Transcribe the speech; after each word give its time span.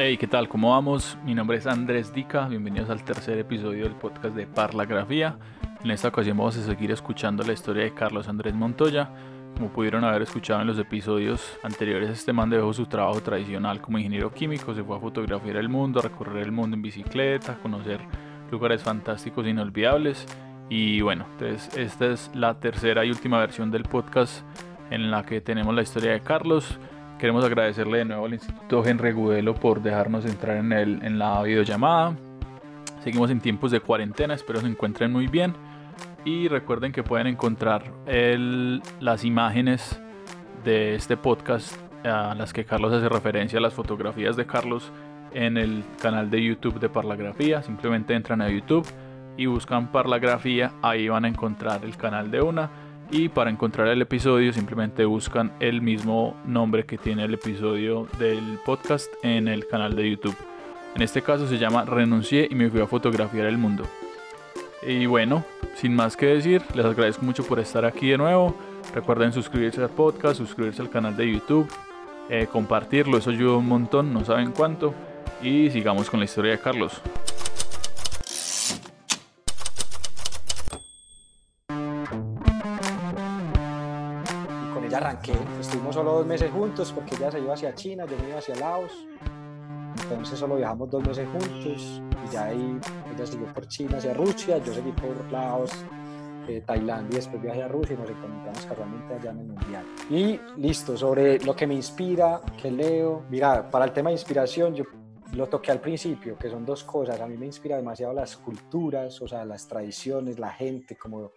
Hey, 0.00 0.16
¿qué 0.16 0.28
tal? 0.28 0.48
¿Cómo 0.48 0.70
vamos? 0.70 1.18
Mi 1.24 1.34
nombre 1.34 1.56
es 1.56 1.66
Andrés 1.66 2.14
Dica, 2.14 2.46
bienvenidos 2.46 2.88
al 2.88 3.02
tercer 3.02 3.36
episodio 3.36 3.82
del 3.82 3.96
podcast 3.96 4.32
de 4.36 4.46
Parlagrafía. 4.46 5.36
En 5.82 5.90
esta 5.90 6.06
ocasión 6.06 6.38
vamos 6.38 6.56
a 6.56 6.62
seguir 6.62 6.92
escuchando 6.92 7.42
la 7.42 7.52
historia 7.52 7.82
de 7.82 7.92
Carlos 7.92 8.28
Andrés 8.28 8.54
Montoya. 8.54 9.10
Como 9.56 9.70
pudieron 9.70 10.04
haber 10.04 10.22
escuchado 10.22 10.60
en 10.60 10.68
los 10.68 10.78
episodios 10.78 11.58
anteriores, 11.64 12.10
este 12.10 12.32
man 12.32 12.48
dejó 12.48 12.72
su 12.72 12.86
trabajo 12.86 13.20
tradicional 13.22 13.80
como 13.80 13.98
ingeniero 13.98 14.32
químico, 14.32 14.72
se 14.72 14.84
fue 14.84 14.96
a 14.96 15.00
fotografiar 15.00 15.56
el 15.56 15.68
mundo, 15.68 15.98
a 15.98 16.04
recorrer 16.04 16.44
el 16.44 16.52
mundo 16.52 16.76
en 16.76 16.82
bicicleta, 16.82 17.54
a 17.54 17.58
conocer 17.58 17.98
lugares 18.52 18.84
fantásticos 18.84 19.46
e 19.46 19.50
inolvidables. 19.50 20.26
Y 20.68 21.00
bueno, 21.00 21.26
entonces 21.32 21.76
esta 21.76 22.06
es 22.06 22.30
la 22.34 22.54
tercera 22.60 23.04
y 23.04 23.10
última 23.10 23.40
versión 23.40 23.72
del 23.72 23.82
podcast 23.82 24.44
en 24.90 25.10
la 25.10 25.24
que 25.24 25.40
tenemos 25.40 25.74
la 25.74 25.82
historia 25.82 26.12
de 26.12 26.20
Carlos. 26.20 26.78
Queremos 27.18 27.44
agradecerle 27.44 27.98
de 27.98 28.04
nuevo 28.04 28.26
al 28.26 28.34
Instituto 28.34 28.86
Henry 28.86 29.10
Gudelo 29.10 29.52
por 29.52 29.82
dejarnos 29.82 30.24
entrar 30.24 30.58
en, 30.58 30.72
el, 30.72 31.02
en 31.02 31.18
la 31.18 31.42
videollamada. 31.42 32.16
Seguimos 33.02 33.30
en 33.30 33.40
tiempos 33.40 33.72
de 33.72 33.80
cuarentena, 33.80 34.34
espero 34.34 34.60
se 34.60 34.68
encuentren 34.68 35.12
muy 35.12 35.26
bien. 35.26 35.54
Y 36.24 36.46
recuerden 36.46 36.92
que 36.92 37.02
pueden 37.02 37.26
encontrar 37.26 37.82
las 38.06 39.24
imágenes 39.24 40.00
de 40.64 40.94
este 40.94 41.16
podcast 41.16 41.76
a 42.04 42.36
las 42.36 42.52
que 42.52 42.64
Carlos 42.64 42.92
hace 42.92 43.08
referencia, 43.08 43.58
las 43.58 43.74
fotografías 43.74 44.36
de 44.36 44.46
Carlos 44.46 44.92
en 45.34 45.56
el 45.56 45.82
canal 46.00 46.30
de 46.30 46.44
YouTube 46.44 46.78
de 46.78 46.88
Parlagrafía. 46.88 47.62
Simplemente 47.62 48.14
entran 48.14 48.42
a 48.42 48.48
YouTube 48.48 48.86
y 49.36 49.46
buscan 49.46 49.90
Parlagrafía, 49.90 50.72
ahí 50.82 51.08
van 51.08 51.24
a 51.24 51.28
encontrar 51.28 51.84
el 51.84 51.96
canal 51.96 52.30
de 52.30 52.42
una 52.42 52.70
y 53.10 53.28
para 53.28 53.50
encontrar 53.50 53.88
el 53.88 54.02
episodio 54.02 54.52
simplemente 54.52 55.04
buscan 55.04 55.52
el 55.60 55.80
mismo 55.80 56.36
nombre 56.44 56.84
que 56.84 56.98
tiene 56.98 57.24
el 57.24 57.34
episodio 57.34 58.06
del 58.18 58.58
podcast 58.64 59.10
en 59.22 59.48
el 59.48 59.66
canal 59.66 59.96
de 59.96 60.10
YouTube. 60.10 60.36
En 60.94 61.02
este 61.02 61.22
caso 61.22 61.46
se 61.46 61.58
llama 61.58 61.84
Renuncié 61.84 62.48
y 62.50 62.54
me 62.54 62.70
fui 62.70 62.80
a 62.80 62.86
fotografiar 62.86 63.46
el 63.46 63.58
mundo. 63.58 63.84
Y 64.86 65.06
bueno, 65.06 65.44
sin 65.74 65.94
más 65.94 66.16
que 66.16 66.26
decir, 66.26 66.62
les 66.74 66.84
agradezco 66.84 67.24
mucho 67.24 67.44
por 67.44 67.58
estar 67.58 67.84
aquí 67.84 68.10
de 68.10 68.18
nuevo. 68.18 68.54
Recuerden 68.94 69.32
suscribirse 69.32 69.82
al 69.82 69.90
podcast, 69.90 70.36
suscribirse 70.36 70.82
al 70.82 70.90
canal 70.90 71.16
de 71.16 71.32
YouTube, 71.32 71.68
eh, 72.28 72.46
compartirlo, 72.50 73.18
eso 73.18 73.30
ayuda 73.30 73.56
un 73.56 73.68
montón, 73.68 74.12
no 74.12 74.24
saben 74.24 74.52
cuánto. 74.52 74.94
Y 75.42 75.70
sigamos 75.70 76.10
con 76.10 76.20
la 76.20 76.24
historia 76.24 76.52
de 76.52 76.58
Carlos. 76.58 77.00
Arranqué. 85.18 85.60
Estuvimos 85.60 85.94
solo 85.94 86.12
dos 86.12 86.26
meses 86.26 86.50
juntos 86.50 86.92
porque 86.92 87.14
ella 87.16 87.30
se 87.30 87.40
iba 87.40 87.54
hacia 87.54 87.74
China, 87.74 88.04
yo 88.06 88.16
me 88.18 88.28
iba 88.28 88.38
hacia 88.38 88.54
Laos. 88.56 88.92
Entonces 90.02 90.38
solo 90.38 90.56
viajamos 90.56 90.90
dos 90.90 91.06
meses 91.06 91.26
juntos 91.28 92.02
y 92.24 92.32
ya 92.32 92.44
ahí 92.44 92.78
ella 93.14 93.26
siguió 93.26 93.52
por 93.52 93.66
China 93.66 93.98
hacia 93.98 94.14
Rusia, 94.14 94.58
yo 94.58 94.72
seguí 94.72 94.92
por 94.92 95.32
Laos, 95.32 95.70
eh, 96.46 96.62
Tailandia 96.64 97.16
después 97.16 97.42
viajé 97.42 97.62
a 97.62 97.68
Rusia 97.68 97.94
y 97.94 97.98
nos 97.98 98.10
encontramos 98.10 98.66
casualmente 98.66 99.14
allá 99.14 99.30
en 99.30 99.38
el 99.40 99.46
Mundial. 99.46 99.84
Y 100.08 100.40
listo, 100.60 100.96
sobre 100.96 101.38
lo 101.40 101.54
que 101.54 101.66
me 101.66 101.74
inspira, 101.74 102.40
que 102.60 102.70
leo. 102.70 103.24
Mira, 103.28 103.68
para 103.68 103.84
el 103.84 103.92
tema 103.92 104.10
de 104.10 104.14
inspiración, 104.14 104.74
yo 104.74 104.84
lo 105.32 105.46
toqué 105.48 105.72
al 105.72 105.80
principio, 105.80 106.38
que 106.38 106.48
son 106.48 106.64
dos 106.64 106.84
cosas. 106.84 107.20
A 107.20 107.26
mí 107.26 107.36
me 107.36 107.46
inspira 107.46 107.76
demasiado 107.76 108.14
las 108.14 108.36
culturas, 108.36 109.20
o 109.20 109.28
sea, 109.28 109.44
las 109.44 109.66
tradiciones, 109.66 110.38
la 110.38 110.50
gente, 110.50 110.96
como, 110.96 111.32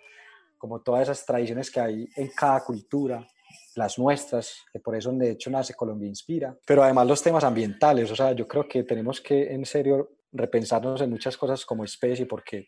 como 0.58 0.80
todas 0.80 1.04
esas 1.04 1.26
tradiciones 1.26 1.70
que 1.70 1.80
hay 1.82 2.08
en 2.16 2.30
cada 2.30 2.62
cultura 2.62 3.28
las 3.76 3.98
nuestras, 3.98 4.64
que 4.72 4.80
por 4.80 4.96
eso 4.96 5.12
de 5.12 5.32
hecho 5.32 5.50
nace 5.50 5.74
Colombia 5.74 6.08
Inspira, 6.08 6.58
pero 6.66 6.84
además 6.84 7.08
los 7.08 7.22
temas 7.22 7.44
ambientales, 7.44 8.10
o 8.12 8.16
sea, 8.16 8.34
yo 8.34 8.48
creo 8.48 8.68
que 8.68 8.84
tenemos 8.84 9.22
que 9.22 9.54
en 9.54 9.66
serio 9.66 10.12
repensarnos 10.32 11.02
en 11.02 11.10
muchas 11.10 11.38
cosas 11.38 11.66
como 11.66 11.84
especie 11.84 12.26
porque 12.26 12.68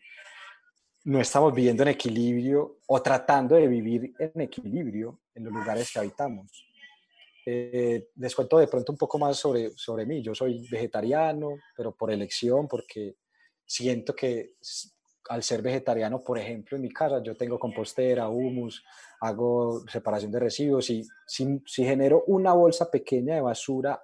no 1.04 1.20
estamos 1.20 1.54
viviendo 1.54 1.82
en 1.82 1.90
equilibrio 1.90 2.78
o 2.86 3.02
tratando 3.02 3.56
de 3.56 3.68
vivir 3.68 4.14
en 4.18 4.40
equilibrio 4.40 5.20
en 5.34 5.44
los 5.44 5.52
lugares 5.52 5.92
que 5.92 5.98
habitamos. 5.98 6.66
Eh, 7.46 8.08
les 8.16 8.34
cuento 8.34 8.58
de 8.58 8.68
pronto 8.68 8.92
un 8.92 8.98
poco 8.98 9.18
más 9.18 9.36
sobre, 9.36 9.70
sobre 9.76 10.06
mí. 10.06 10.22
Yo 10.22 10.34
soy 10.34 10.66
vegetariano, 10.70 11.56
pero 11.76 11.94
por 11.94 12.10
elección, 12.10 12.66
porque 12.66 13.16
siento 13.66 14.14
que 14.14 14.54
al 15.28 15.42
ser 15.42 15.60
vegetariano, 15.60 16.22
por 16.22 16.38
ejemplo, 16.38 16.76
en 16.76 16.82
mi 16.82 16.90
casa 16.90 17.22
yo 17.22 17.36
tengo 17.36 17.58
compostera, 17.58 18.28
humus, 18.28 18.82
hago 19.24 19.84
separación 19.88 20.30
de 20.30 20.38
residuos 20.38 20.84
si, 20.84 21.02
si, 21.26 21.84
genero 21.84 22.24
una 22.26 22.52
bolsa 22.52 22.90
pequeña 22.90 23.36
de 23.36 23.40
basura 23.40 24.02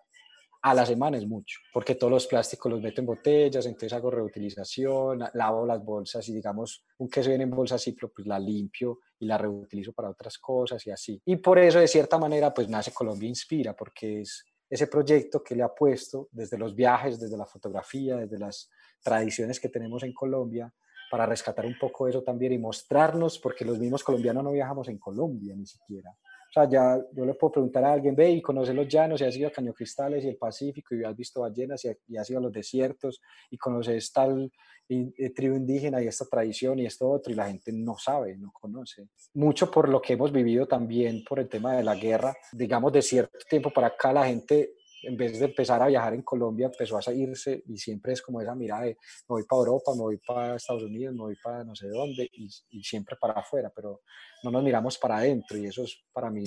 a 0.62 0.75
la 0.75 0.84
semana 0.84 1.16
es 1.16 1.26
mucho, 1.26 1.58
porque 1.72 1.94
todos 1.94 2.10
los 2.10 2.26
plásticos 2.26 2.72
los 2.72 2.82
meto 2.82 3.00
en 3.00 3.06
botellas, 3.06 3.64
entonces 3.64 3.92
hago 3.94 4.10
reutilización, 4.10 5.25
lavo 5.34 5.64
las 5.64 5.82
bolsas 5.82 6.26
y 6.28 6.34
digamos 6.34 6.84
un 6.98 7.09
queso 7.09 7.30
viene 7.30 7.44
en 7.44 7.50
bolsa 7.50 7.78
ciclo, 7.78 8.10
pues 8.14 8.26
la 8.26 8.38
limpio 8.38 9.00
y 9.19 9.26
la 9.26 9.38
reutilizo 9.38 9.92
para 9.92 10.10
otras 10.10 10.38
cosas 10.38 10.86
y 10.86 10.91
así. 10.91 11.20
Y 11.25 11.36
por 11.36 11.59
eso 11.59 11.78
de 11.78 11.88
cierta 11.88 12.19
manera 12.19 12.53
pues 12.53 12.69
nace 12.69 12.92
Colombia 12.92 13.28
Inspira, 13.28 13.75
porque 13.75 14.22
es 14.22 14.44
ese 14.69 14.86
proyecto 14.86 15.42
que 15.42 15.56
le 15.56 15.62
ha 15.62 15.75
puesto 15.75 16.28
desde 16.30 16.56
los 16.56 16.75
viajes, 16.75 17.19
desde 17.19 17.36
la 17.36 17.47
fotografía, 17.47 18.16
desde 18.16 18.38
las 18.38 18.70
tradiciones 19.03 19.59
que 19.59 19.69
tenemos 19.69 20.03
en 20.03 20.12
Colombia, 20.12 20.72
para 21.10 21.26
rescatar 21.26 21.66
un 21.66 21.76
poco 21.78 22.06
eso 22.09 22.22
también 22.22 22.53
y 22.53 22.59
mostrarnos, 22.59 23.38
porque 23.38 23.65
los 23.65 23.78
mismos 23.78 24.04
colombianos 24.04 24.44
no 24.44 24.53
viajamos 24.53 24.88
en 24.88 24.98
Colombia 24.98 25.54
ni 25.56 25.66
siquiera. 25.66 26.10
O 26.10 26.53
sea, 26.53 26.69
ya 26.69 27.00
yo 27.12 27.25
le 27.25 27.34
puedo 27.34 27.53
preguntar 27.53 27.84
a 27.84 27.93
alguien, 27.93 28.16
ve 28.16 28.31
y 28.31 28.43
conoce 28.43 28.75
los 28.75 28.88
llanos, 28.88 29.21
y 29.21 29.25
has 29.25 29.37
ido 29.37 29.48
a 29.48 29.53
Caño 29.53 29.72
Cristales 29.72 30.25
y 30.25 30.28
el 30.28 30.37
Pacífico, 30.37 30.97
y 30.97 31.04
has 31.04 31.16
visto 31.16 31.43
ballenas, 31.43 31.84
y, 31.84 32.16
has 32.16 32.28
ido 32.28 32.41
a 32.41 32.43
los 32.43 32.53
desiertos, 32.53 33.21
y 33.50 33.56
conoces 33.56 34.12
tal 34.12 34.50
eh, 34.88 35.31
tribu 35.31 35.54
indígena 35.54 36.03
y 36.03 36.09
esta 36.09 36.25
tradición 36.25 36.81
y 36.81 36.87
esto 36.87 37.09
otro, 37.09 37.32
y 37.32 37.37
la 37.37 37.47
gente 37.47 37.72
no 37.72 37.97
sabe, 37.98 38.37
no 38.37 38.50
conoce. 38.53 39.06
Mucho 39.34 39.71
por 39.71 39.88
lo 39.88 40.03
que 40.03 40.15
hemos 40.15 40.32
vivido 40.32 40.66
también 40.66 41.22
por 41.22 41.38
el 41.38 41.48
tema 41.48 41.77
de 41.77 41.84
la 41.84 41.94
guerra. 41.94 42.34
Digamos, 42.50 42.92
de 42.92 43.03
cierto 43.03 43.38
tiempo 43.48 43.72
para 43.72 43.88
acá 43.88 44.12
la 44.12 44.27
gente 44.27 44.75
en 45.03 45.16
vez 45.16 45.38
de 45.38 45.47
empezar 45.47 45.83
a 45.83 45.87
viajar 45.87 46.15
en 46.15 46.22
Colombia, 46.22 46.66
empezó 46.66 46.99
a 46.99 47.12
irse 47.12 47.62
y 47.66 47.77
siempre 47.78 48.12
es 48.12 48.22
como 48.22 48.41
esa 48.41 48.55
mirada 48.55 48.83
de 48.83 48.91
me 49.28 49.34
voy 49.34 49.44
para 49.44 49.61
Europa, 49.61 49.93
me 49.94 50.03
voy 50.03 50.19
para 50.19 50.56
Estados 50.56 50.83
Unidos, 50.83 51.15
me 51.15 51.22
voy 51.22 51.37
para 51.43 51.65
no 51.65 51.75
sé 51.75 51.88
dónde 51.88 52.28
y, 52.33 52.49
y 52.71 52.83
siempre 52.83 53.16
para 53.16 53.34
afuera, 53.34 53.72
pero 53.75 54.03
no 54.43 54.50
nos 54.50 54.62
miramos 54.62 54.99
para 54.99 55.19
adentro 55.19 55.56
y 55.56 55.66
eso 55.66 55.84
es 55.84 56.03
para 56.12 56.31
mí 56.31 56.44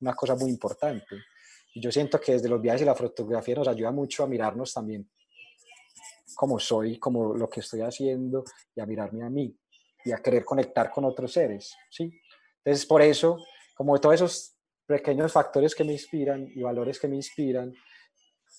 una 0.00 0.14
cosa 0.14 0.34
muy 0.34 0.50
importante. 0.50 1.16
Y 1.74 1.80
yo 1.80 1.90
siento 1.90 2.20
que 2.20 2.32
desde 2.32 2.48
los 2.48 2.60
viajes 2.60 2.82
y 2.82 2.84
la 2.84 2.94
fotografía 2.94 3.56
nos 3.56 3.68
ayuda 3.68 3.90
mucho 3.90 4.24
a 4.24 4.28
mirarnos 4.28 4.72
también 4.72 5.08
como 6.34 6.58
soy, 6.58 6.98
como 6.98 7.34
lo 7.34 7.48
que 7.48 7.60
estoy 7.60 7.80
haciendo 7.82 8.44
y 8.74 8.80
a 8.80 8.86
mirarme 8.86 9.24
a 9.24 9.30
mí 9.30 9.56
y 10.04 10.12
a 10.12 10.18
querer 10.18 10.44
conectar 10.44 10.90
con 10.90 11.04
otros 11.04 11.32
seres, 11.32 11.74
¿sí? 11.90 12.12
Entonces, 12.58 12.86
por 12.86 13.02
eso, 13.02 13.38
como 13.74 13.98
todos 14.00 14.16
esos 14.16 14.53
pequeños 14.86 15.32
factores 15.32 15.74
que 15.74 15.84
me 15.84 15.92
inspiran 15.92 16.50
y 16.54 16.62
valores 16.62 16.98
que 16.98 17.08
me 17.08 17.16
inspiran, 17.16 17.72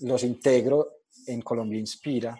los 0.02 0.24
integro 0.24 1.02
en 1.28 1.42
Colombia 1.42 1.80
Inspira 1.80 2.38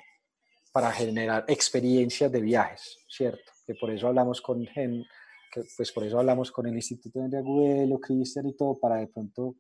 para 0.72 0.92
generar 0.92 1.46
experiencias 1.48 2.32
de 2.32 2.42
viajes, 2.42 2.98
¿cierto? 3.08 3.52
Que 3.66 3.76
por 3.76 3.92
eso 3.92 4.08
hablamos 4.08 4.42
con 4.42 4.66
que 4.66 5.64
pues 5.78 5.92
por 5.92 6.04
eso 6.04 6.20
hablamos 6.20 6.52
con 6.52 6.68
el 6.68 6.76
Instituto 6.76 7.20
de 7.20 7.38
Agüelo, 7.38 8.00
Cristian 8.00 8.48
y 8.48 8.58
todo, 8.58 8.78
para 8.78 8.98
de 8.98 9.08
pronto, 9.08 9.56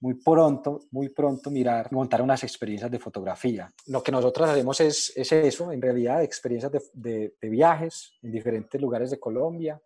muy 0.00 0.14
pronto, 0.14 0.80
muy 0.90 1.10
pronto 1.10 1.50
mirar, 1.50 1.92
montar 1.92 2.22
unas 2.22 2.42
experiencias 2.44 2.90
de 2.90 2.98
fotografía. 2.98 3.70
Lo 3.88 4.02
que 4.02 4.10
nosotros 4.10 4.48
hacemos 4.48 4.80
es, 4.80 5.12
es 5.14 5.32
eso, 5.32 5.70
en 5.70 5.82
realidad, 5.82 6.22
experiencias 6.22 6.72
de, 6.94 7.34
de 7.38 7.48
viajes 7.50 8.14
en 8.22 8.32
diferentes 8.32 8.80
lugares 8.80 9.10
de 9.10 9.20
Colombia, 9.20 9.80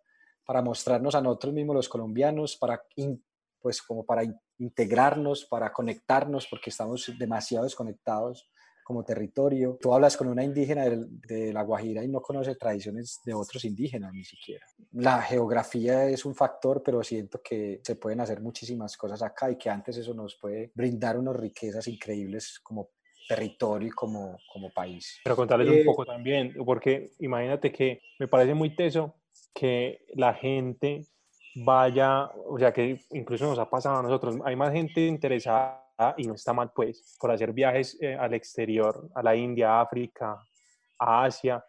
para 0.45 0.63
mostrarnos 0.63 1.15
a 1.15 1.21
nosotros 1.21 1.53
mismos 1.53 1.77
los 1.77 1.89
colombianos, 1.91 2.57
para 2.57 2.83
pues 3.69 3.83
como 3.83 4.07
para 4.07 4.23
integrarnos, 4.57 5.45
para 5.45 5.71
conectarnos, 5.75 6.47
porque 6.47 6.71
estamos 6.71 7.13
demasiado 7.19 7.65
desconectados 7.65 8.51
como 8.83 9.05
territorio. 9.05 9.77
Tú 9.79 9.93
hablas 9.93 10.17
con 10.17 10.29
una 10.29 10.43
indígena 10.43 10.87
de, 10.87 11.53
La 11.53 11.61
Guajira 11.61 12.03
y 12.03 12.09
no 12.09 12.23
conoce 12.23 12.55
tradiciones 12.55 13.21
de 13.27 13.35
otros 13.35 13.67
indígenas 13.67 14.15
ni 14.15 14.25
siquiera. 14.25 14.65
La 14.93 15.21
geografía 15.21 16.07
es 16.07 16.25
un 16.25 16.35
factor, 16.35 16.83
pero 16.83 17.05
siento 17.05 17.43
que 17.43 17.83
se 17.85 17.97
pueden 17.97 18.23
hacer 18.23 18.41
muchísimas 18.41 18.97
cosas 18.97 19.21
acá 19.21 19.51
y 19.51 19.59
que 19.59 19.69
antes 19.69 19.99
eso 19.99 20.15
nos 20.15 20.37
puede 20.37 20.73
brindar 20.75 21.19
unas 21.19 21.37
riquezas 21.37 21.87
increíbles 21.89 22.61
como 22.63 22.93
territorio 23.29 23.89
y 23.89 23.91
como, 23.91 24.39
como 24.51 24.71
país. 24.71 25.21
Pero 25.23 25.37
contarles 25.37 25.69
un 25.69 25.75
eh, 25.75 25.85
poco 25.85 26.07
también, 26.07 26.55
porque 26.65 27.11
imagínate 27.19 27.71
que 27.71 28.01
me 28.19 28.29
parece 28.29 28.55
muy 28.55 28.75
teso 28.75 29.15
que 29.53 30.07
la 30.15 30.33
gente 30.33 31.05
vaya, 31.65 32.27
o 32.47 32.59
sea, 32.59 32.73
que 32.73 33.01
incluso 33.11 33.47
nos 33.47 33.59
ha 33.59 33.69
pasado 33.69 33.99
a 33.99 34.03
nosotros, 34.03 34.37
hay 34.45 34.57
más 34.57 34.73
gente 34.73 35.07
interesada 35.07 35.85
y 36.17 36.27
no 36.27 36.35
está 36.35 36.53
mal 36.53 36.71
pues, 36.75 37.17
por 37.21 37.31
hacer 37.31 37.53
viajes 37.53 37.97
eh, 38.01 38.15
al 38.15 38.35
exterior, 38.35 39.09
a 39.15 39.23
la 39.23 39.35
India, 39.35 39.81
África, 39.81 40.39
a 40.99 41.25
Asia, 41.25 41.65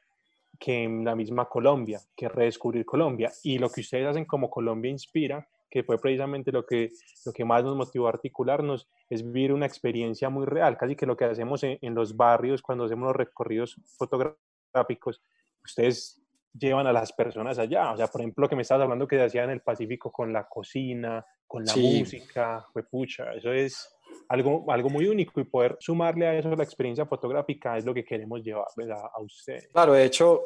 que 0.60 0.84
en 0.84 1.06
la 1.06 1.16
misma 1.16 1.46
Colombia, 1.46 2.00
que 2.16 2.28
redescubrir 2.28 2.86
Colombia. 2.86 3.32
Y 3.44 3.58
lo 3.58 3.70
que 3.70 3.82
ustedes 3.82 4.08
hacen 4.08 4.26
como 4.26 4.50
Colombia 4.50 4.92
Inspira 4.92 5.48
que 5.70 5.84
fue 5.84 6.00
precisamente 6.00 6.52
lo 6.52 6.66
que, 6.66 6.92
lo 7.26 7.32
que 7.32 7.46
más 7.46 7.64
nos 7.64 7.76
motivó 7.76 8.08
a 8.08 8.10
articularnos, 8.10 8.88
es 9.10 9.24
vivir 9.24 9.54
una 9.54 9.66
experiencia 9.66 10.30
muy 10.30 10.46
real, 10.46 10.78
casi 10.78 10.96
que 10.96 11.06
lo 11.06 11.16
que 11.16 11.26
hacemos 11.26 11.64
en, 11.64 11.78
en 11.82 11.94
los 11.94 12.16
barrios 12.18 12.62
cuando 12.62 12.86
hacemos 12.86 13.08
los 13.08 13.16
recorridos 13.16 13.80
fotográficos, 13.98 15.22
ustedes 15.64 16.22
llevan 16.54 16.88
a 16.88 16.94
las 16.94 17.14
personas 17.14 17.60
allá. 17.60 17.92
O 17.92 17.98
sea, 17.98 18.08
por 18.08 18.22
ejemplo, 18.22 18.44
lo 18.44 18.50
que 18.50 18.56
me 18.56 18.62
estabas 18.62 18.84
hablando 18.84 19.08
que 19.08 19.18
se 19.18 19.26
hacía 19.26 19.44
en 19.44 19.52
el 19.52 19.62
Pacífico 19.62 20.12
con 20.12 20.34
la 20.34 20.48
cocina, 20.48 21.26
con 21.46 21.66
la 21.66 21.76
música, 21.76 22.66
fue 22.72 22.84
pucha, 22.84 23.34
eso 23.34 23.52
es 23.52 23.96
algo, 24.30 24.66
algo 24.72 24.90
muy 24.90 25.08
único 25.08 25.40
y 25.40 25.46
poder 25.46 25.78
sumarle 25.80 26.28
a 26.28 26.38
eso 26.38 26.56
la 26.56 26.64
experiencia 26.64 27.06
fotográfica 27.06 27.78
es 27.78 27.86
lo 27.86 27.94
que 27.94 28.04
queremos 28.04 28.44
llevar 28.44 28.68
a, 28.92 29.10
a 29.16 29.22
ustedes. 29.22 29.68
Claro, 29.72 29.94
de 29.94 30.06
hecho, 30.06 30.42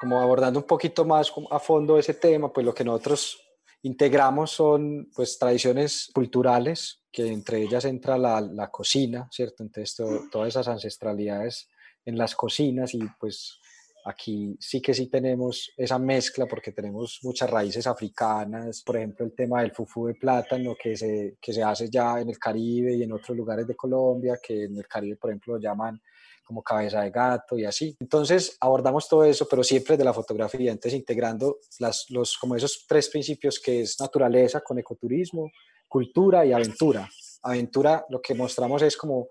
como 0.00 0.20
abordando 0.20 0.60
un 0.60 0.66
poquito 0.66 1.04
más 1.04 1.32
a 1.50 1.58
fondo 1.58 1.98
ese 1.98 2.14
tema, 2.14 2.52
pues 2.52 2.64
lo 2.64 2.74
que 2.74 2.84
nosotros 2.84 3.42
integramos 3.82 4.50
son 4.50 5.10
pues 5.14 5.38
tradiciones 5.38 6.10
culturales, 6.12 7.04
que 7.10 7.26
entre 7.26 7.62
ellas 7.62 7.84
entra 7.84 8.18
la, 8.18 8.40
la 8.40 8.70
cocina, 8.70 9.28
¿cierto? 9.30 9.62
Entonces 9.62 9.96
todas 10.30 10.48
esas 10.48 10.68
ancestralidades 10.68 11.68
en 12.04 12.18
las 12.18 12.34
cocinas 12.34 12.94
y 12.94 13.00
pues 13.18 13.60
Aquí 14.08 14.56
sí 14.60 14.80
que 14.80 14.94
sí 14.94 15.08
tenemos 15.08 15.72
esa 15.76 15.98
mezcla 15.98 16.46
porque 16.46 16.70
tenemos 16.70 17.18
muchas 17.24 17.50
raíces 17.50 17.88
africanas, 17.88 18.82
por 18.82 18.96
ejemplo 18.96 19.26
el 19.26 19.34
tema 19.34 19.62
del 19.62 19.72
fufú 19.72 20.06
de 20.06 20.14
plátano 20.14 20.76
que 20.80 20.96
se, 20.96 21.36
que 21.40 21.52
se 21.52 21.60
hace 21.60 21.90
ya 21.90 22.20
en 22.20 22.28
el 22.28 22.38
Caribe 22.38 22.94
y 22.94 23.02
en 23.02 23.12
otros 23.12 23.36
lugares 23.36 23.66
de 23.66 23.74
Colombia, 23.74 24.38
que 24.40 24.64
en 24.64 24.76
el 24.76 24.86
Caribe 24.86 25.16
por 25.16 25.30
ejemplo 25.30 25.54
lo 25.54 25.60
llaman 25.60 26.00
como 26.44 26.62
cabeza 26.62 27.00
de 27.00 27.10
gato 27.10 27.58
y 27.58 27.64
así. 27.64 27.96
Entonces 27.98 28.56
abordamos 28.60 29.08
todo 29.08 29.24
eso, 29.24 29.48
pero 29.50 29.64
siempre 29.64 29.96
de 29.96 30.04
la 30.04 30.14
fotografía, 30.14 30.70
entonces 30.70 30.94
integrando 30.94 31.58
las, 31.80 32.08
los, 32.10 32.38
como 32.38 32.54
esos 32.54 32.84
tres 32.86 33.08
principios 33.08 33.58
que 33.58 33.80
es 33.80 33.98
naturaleza 33.98 34.60
con 34.60 34.78
ecoturismo, 34.78 35.50
cultura 35.88 36.46
y 36.46 36.52
aventura. 36.52 37.10
Aventura, 37.42 38.06
lo 38.08 38.22
que 38.22 38.34
mostramos 38.34 38.82
es 38.82 38.96
como 38.96 39.30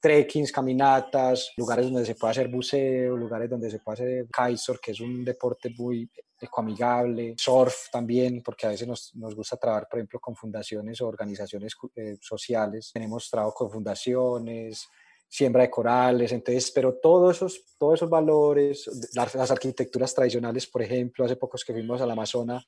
trekkings, 0.00 0.52
caminatas, 0.52 1.52
lugares 1.56 1.86
donde 1.86 2.06
se 2.06 2.14
puede 2.14 2.32
hacer 2.32 2.48
buceo, 2.48 3.16
lugares 3.16 3.50
donde 3.50 3.70
se 3.70 3.80
puede 3.80 3.94
hacer 3.94 4.26
kitesurf, 4.26 4.80
que 4.80 4.92
es 4.92 5.00
un 5.00 5.24
deporte 5.24 5.70
muy 5.76 6.08
ecoamigable, 6.40 7.34
surf 7.36 7.90
también, 7.90 8.42
porque 8.42 8.66
a 8.66 8.70
veces 8.70 8.86
nos, 8.86 9.14
nos 9.16 9.34
gusta 9.34 9.56
trabajar, 9.56 9.88
por 9.90 9.98
ejemplo, 9.98 10.20
con 10.20 10.36
fundaciones 10.36 11.00
o 11.00 11.08
organizaciones 11.08 11.74
eh, 11.96 12.16
sociales. 12.20 12.90
Tenemos 12.92 13.28
trabajo 13.28 13.54
con 13.54 13.70
fundaciones, 13.70 14.86
siembra 15.28 15.62
de 15.62 15.70
corales, 15.70 16.32
entonces, 16.32 16.70
pero 16.70 16.94
todos 16.94 17.36
esos, 17.36 17.76
todos 17.76 17.94
esos 17.94 18.08
valores, 18.10 18.88
las, 19.14 19.34
las 19.34 19.50
arquitecturas 19.50 20.14
tradicionales, 20.14 20.66
por 20.66 20.82
ejemplo, 20.82 21.24
hace 21.24 21.36
pocos 21.36 21.64
que 21.64 21.72
fuimos 21.72 22.00
al 22.00 22.10
Amazonas, 22.10 22.64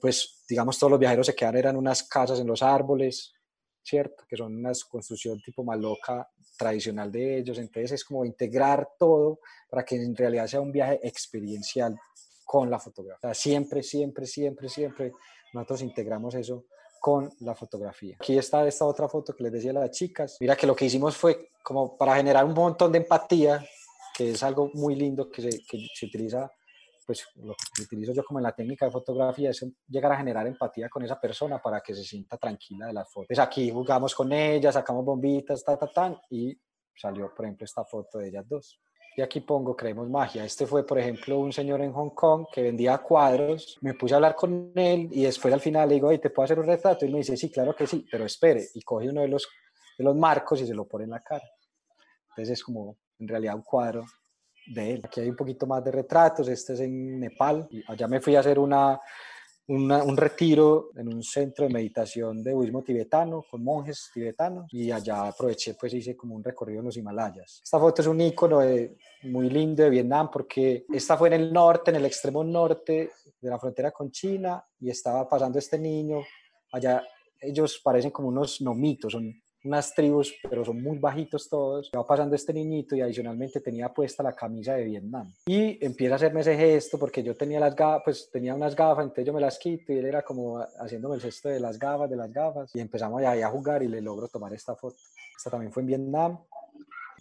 pues 0.00 0.42
digamos 0.48 0.78
todos 0.78 0.90
los 0.90 1.00
viajeros 1.00 1.26
se 1.26 1.34
quedan, 1.34 1.56
eran 1.56 1.76
unas 1.76 2.02
casas 2.04 2.40
en 2.40 2.46
los 2.46 2.62
árboles, 2.62 3.32
¿cierto? 3.82 4.24
Que 4.28 4.36
son 4.36 4.56
una 4.56 4.72
construcción 4.88 5.40
tipo 5.40 5.64
maloca 5.64 6.28
tradicional 6.56 7.10
de 7.10 7.38
ellos. 7.38 7.58
Entonces 7.58 7.92
es 7.92 8.04
como 8.04 8.24
integrar 8.24 8.88
todo 8.98 9.40
para 9.68 9.84
que 9.84 9.96
en 9.96 10.14
realidad 10.14 10.46
sea 10.46 10.60
un 10.60 10.72
viaje 10.72 11.00
experiencial 11.02 11.98
con 12.44 12.68
la 12.68 12.78
fotografía. 12.78 13.32
siempre, 13.32 13.82
siempre, 13.82 14.26
siempre, 14.26 14.68
siempre 14.68 15.12
nosotros 15.52 15.82
integramos 15.82 16.34
eso 16.34 16.64
con 17.00 17.32
la 17.40 17.54
fotografía. 17.54 18.16
Aquí 18.20 18.36
está 18.36 18.66
esta 18.66 18.84
otra 18.84 19.08
foto 19.08 19.34
que 19.34 19.44
les 19.44 19.52
decía 19.52 19.72
las 19.72 19.90
chicas. 19.90 20.36
Mira 20.40 20.56
que 20.56 20.66
lo 20.66 20.76
que 20.76 20.84
hicimos 20.84 21.16
fue 21.16 21.50
como 21.62 21.96
para 21.96 22.16
generar 22.16 22.44
un 22.44 22.52
montón 22.52 22.92
de 22.92 22.98
empatía, 22.98 23.64
que 24.16 24.32
es 24.32 24.42
algo 24.42 24.70
muy 24.74 24.96
lindo 24.96 25.30
que 25.30 25.42
se, 25.42 25.64
que 25.64 25.86
se 25.94 26.06
utiliza 26.06 26.50
pues 27.10 27.26
lo 27.42 27.56
que 27.74 27.82
utilizo 27.82 28.12
yo 28.12 28.22
como 28.22 28.38
en 28.38 28.44
la 28.44 28.54
técnica 28.54 28.84
de 28.84 28.92
fotografía 28.92 29.50
es 29.50 29.66
llegar 29.88 30.12
a 30.12 30.16
generar 30.16 30.46
empatía 30.46 30.88
con 30.88 31.02
esa 31.02 31.20
persona 31.20 31.60
para 31.60 31.80
que 31.80 31.92
se 31.92 32.04
sienta 32.04 32.36
tranquila 32.36 32.86
de 32.86 32.92
las 32.92 33.10
fotos. 33.10 33.26
Pues 33.26 33.40
aquí 33.40 33.68
jugamos 33.68 34.14
con 34.14 34.32
ella, 34.32 34.70
sacamos 34.70 35.04
bombitas, 35.04 35.64
ta, 35.64 35.76
ta, 35.76 35.88
ta, 35.88 36.22
y 36.30 36.56
salió, 36.94 37.34
por 37.34 37.46
ejemplo, 37.46 37.64
esta 37.64 37.84
foto 37.84 38.18
de 38.18 38.28
ellas 38.28 38.48
dos. 38.48 38.80
Y 39.16 39.22
aquí 39.22 39.40
pongo, 39.40 39.74
creemos 39.74 40.08
magia. 40.08 40.44
Este 40.44 40.68
fue, 40.68 40.86
por 40.86 41.00
ejemplo, 41.00 41.40
un 41.40 41.52
señor 41.52 41.80
en 41.80 41.92
Hong 41.92 42.10
Kong 42.10 42.46
que 42.52 42.62
vendía 42.62 42.96
cuadros. 42.98 43.76
Me 43.80 43.94
puse 43.94 44.14
a 44.14 44.18
hablar 44.18 44.36
con 44.36 44.70
él 44.76 45.08
y 45.10 45.24
después 45.24 45.52
al 45.52 45.60
final 45.60 45.88
le 45.88 45.96
digo, 45.96 46.16
¿te 46.16 46.30
puedo 46.30 46.44
hacer 46.44 46.60
un 46.60 46.66
retrato? 46.66 47.04
Y 47.04 47.10
me 47.10 47.18
dice, 47.18 47.36
sí, 47.36 47.50
claro 47.50 47.74
que 47.74 47.88
sí, 47.88 48.06
pero 48.08 48.24
espere. 48.24 48.68
Y 48.72 48.82
coge 48.82 49.08
uno 49.08 49.22
de 49.22 49.26
los, 49.26 49.48
de 49.98 50.04
los 50.04 50.14
marcos 50.14 50.60
y 50.60 50.66
se 50.68 50.74
lo 50.74 50.86
pone 50.86 51.06
en 51.06 51.10
la 51.10 51.20
cara. 51.20 51.50
Entonces 52.28 52.50
es 52.50 52.62
como, 52.62 52.98
en 53.18 53.26
realidad, 53.26 53.56
un 53.56 53.62
cuadro 53.62 54.04
de 54.66 54.92
él. 54.92 55.02
Aquí 55.04 55.20
hay 55.20 55.30
un 55.30 55.36
poquito 55.36 55.66
más 55.66 55.84
de 55.84 55.90
retratos, 55.90 56.48
este 56.48 56.74
es 56.74 56.80
en 56.80 57.20
Nepal. 57.20 57.68
Allá 57.86 58.08
me 58.08 58.20
fui 58.20 58.36
a 58.36 58.40
hacer 58.40 58.58
una, 58.58 59.00
un 59.66 60.16
retiro 60.16 60.90
en 60.96 61.12
un 61.12 61.22
centro 61.22 61.66
de 61.66 61.72
meditación 61.72 62.42
de 62.42 62.52
budismo 62.52 62.82
tibetano 62.82 63.44
con 63.48 63.62
monjes 63.62 64.10
tibetanos 64.12 64.66
y 64.72 64.90
allá 64.90 65.28
aproveché 65.28 65.74
pues 65.74 65.94
hice 65.94 66.16
como 66.16 66.34
un 66.34 66.42
recorrido 66.42 66.80
en 66.80 66.86
los 66.86 66.96
Himalayas. 66.96 67.60
Esta 67.62 67.78
foto 67.78 68.02
es 68.02 68.08
un 68.08 68.20
icono 68.20 68.60
muy 69.24 69.48
lindo 69.48 69.84
de 69.84 69.90
Vietnam 69.90 70.28
porque 70.30 70.86
esta 70.92 71.16
fue 71.16 71.28
en 71.28 71.34
el 71.34 71.52
norte, 71.52 71.90
en 71.90 71.98
el 71.98 72.06
extremo 72.06 72.42
norte 72.42 73.10
de 73.40 73.48
la 73.48 73.58
frontera 73.58 73.92
con 73.92 74.10
China 74.10 74.64
y 74.80 74.90
estaba 74.90 75.28
pasando 75.28 75.58
este 75.58 75.78
niño 75.78 76.20
allá. 76.72 77.02
Ellos 77.38 77.80
parecen 77.82 78.10
como 78.10 78.28
unos 78.28 78.60
nomitos, 78.60 79.12
son 79.12 79.32
unas 79.64 79.94
tribus, 79.94 80.34
pero 80.48 80.64
son 80.64 80.82
muy 80.82 80.98
bajitos 80.98 81.48
todos. 81.48 81.90
Va 81.96 82.06
pasando 82.06 82.34
este 82.34 82.52
niñito 82.52 82.96
y 82.96 83.00
adicionalmente 83.00 83.60
tenía 83.60 83.92
puesta 83.92 84.22
la 84.22 84.32
camisa 84.32 84.74
de 84.74 84.84
Vietnam. 84.84 85.32
Y 85.46 85.84
empieza 85.84 86.14
a 86.14 86.16
hacerme 86.16 86.40
ese 86.40 86.56
gesto 86.56 86.98
porque 86.98 87.22
yo 87.22 87.36
tenía 87.36 87.60
las 87.60 87.74
gafas, 87.74 88.02
pues 88.04 88.30
tenía 88.30 88.54
unas 88.54 88.74
gafas, 88.74 89.04
entonces 89.04 89.26
yo 89.26 89.32
me 89.32 89.40
las 89.40 89.58
quito 89.58 89.92
y 89.92 89.98
él 89.98 90.06
era 90.06 90.22
como 90.22 90.58
haciéndome 90.58 91.16
el 91.16 91.20
gesto 91.20 91.48
de 91.48 91.60
las 91.60 91.78
gafas, 91.78 92.08
de 92.08 92.16
las 92.16 92.32
gafas. 92.32 92.74
Y 92.74 92.80
empezamos 92.80 93.22
ahí 93.22 93.42
a 93.42 93.48
jugar 93.48 93.82
y 93.82 93.88
le 93.88 94.00
logro 94.00 94.28
tomar 94.28 94.52
esta 94.52 94.74
foto. 94.74 94.96
Esta 95.36 95.50
también 95.50 95.72
fue 95.72 95.82
en 95.82 95.86
Vietnam. 95.88 96.38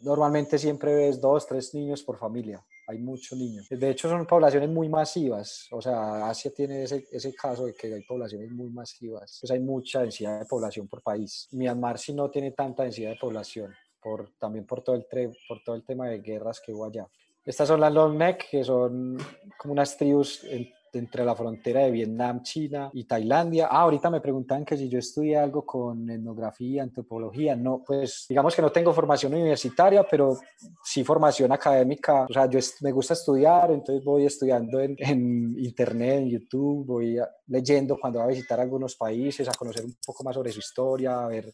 Normalmente 0.03 0.57
siempre 0.57 0.95
ves 0.95 1.19
dos, 1.19 1.45
tres 1.45 1.73
niños 1.73 2.03
por 2.03 2.17
familia 2.17 2.63
hay 2.89 2.97
muchos 2.97 3.37
niños. 3.37 3.67
De 3.69 3.89
hecho, 3.91 4.09
son 4.09 4.25
poblaciones 4.25 4.67
muy 4.67 4.89
masivas. 4.89 5.67
O 5.69 5.79
sea, 5.79 6.27
Asia 6.27 6.51
tiene 6.51 6.83
ese, 6.83 7.05
ese 7.11 7.35
caso 7.35 7.67
de 7.67 7.75
que 7.75 7.93
hay 7.93 8.01
poblaciones 8.01 8.49
muy 8.49 8.71
masivas. 8.71 9.37
Pues 9.39 9.51
hay 9.51 9.59
mucha 9.59 10.01
densidad 10.01 10.39
de 10.39 10.45
población 10.45 10.87
por 10.87 11.03
país. 11.03 11.47
Myanmar 11.51 11.99
sí 11.99 12.13
no 12.13 12.31
tiene 12.31 12.49
tanta 12.51 12.81
densidad 12.81 13.11
de 13.11 13.17
población, 13.17 13.75
por, 14.01 14.31
también 14.39 14.65
por 14.65 14.81
todo, 14.81 14.95
el 14.95 15.05
por 15.47 15.63
todo 15.63 15.75
el 15.75 15.83
tema 15.83 16.07
de 16.07 16.19
guerras 16.19 16.59
que 16.59 16.73
hubo 16.73 16.85
allá. 16.85 17.07
Estas 17.45 17.67
son 17.67 17.79
las 17.79 17.93
Long 17.93 18.17
Neck, 18.17 18.49
que 18.49 18.63
son 18.63 19.17
como 19.59 19.73
unas 19.73 19.95
tribus 19.95 20.43
entre 20.93 21.23
la 21.25 21.35
frontera 21.35 21.81
de 21.81 21.91
Vietnam, 21.91 22.41
China 22.41 22.89
y 22.93 23.05
Tailandia. 23.05 23.67
Ah, 23.67 23.81
ahorita 23.81 24.09
me 24.09 24.21
preguntan 24.21 24.65
que 24.65 24.77
si 24.77 24.89
yo 24.89 24.99
estudié 24.99 25.37
algo 25.37 25.65
con 25.65 26.09
etnografía, 26.09 26.83
antropología. 26.83 27.55
No, 27.55 27.83
pues 27.85 28.25
digamos 28.27 28.55
que 28.55 28.61
no 28.61 28.71
tengo 28.71 28.93
formación 28.93 29.33
universitaria, 29.33 30.05
pero 30.09 30.37
sí 30.83 31.03
formación 31.03 31.51
académica. 31.51 32.25
O 32.29 32.33
sea, 32.33 32.49
yo 32.49 32.59
me 32.81 32.91
gusta 32.91 33.13
estudiar, 33.13 33.71
entonces 33.71 34.03
voy 34.03 34.25
estudiando 34.25 34.79
en, 34.79 34.95
en 34.97 35.55
internet, 35.57 36.19
en 36.19 36.29
YouTube, 36.29 36.85
voy 36.85 37.17
leyendo 37.47 37.97
cuando 37.99 38.19
voy 38.19 38.25
a 38.25 38.35
visitar 38.35 38.59
algunos 38.59 38.95
países, 38.95 39.47
a 39.47 39.53
conocer 39.53 39.85
un 39.85 39.95
poco 40.05 40.23
más 40.23 40.35
sobre 40.35 40.51
su 40.51 40.59
historia, 40.59 41.23
a 41.23 41.27
ver 41.27 41.53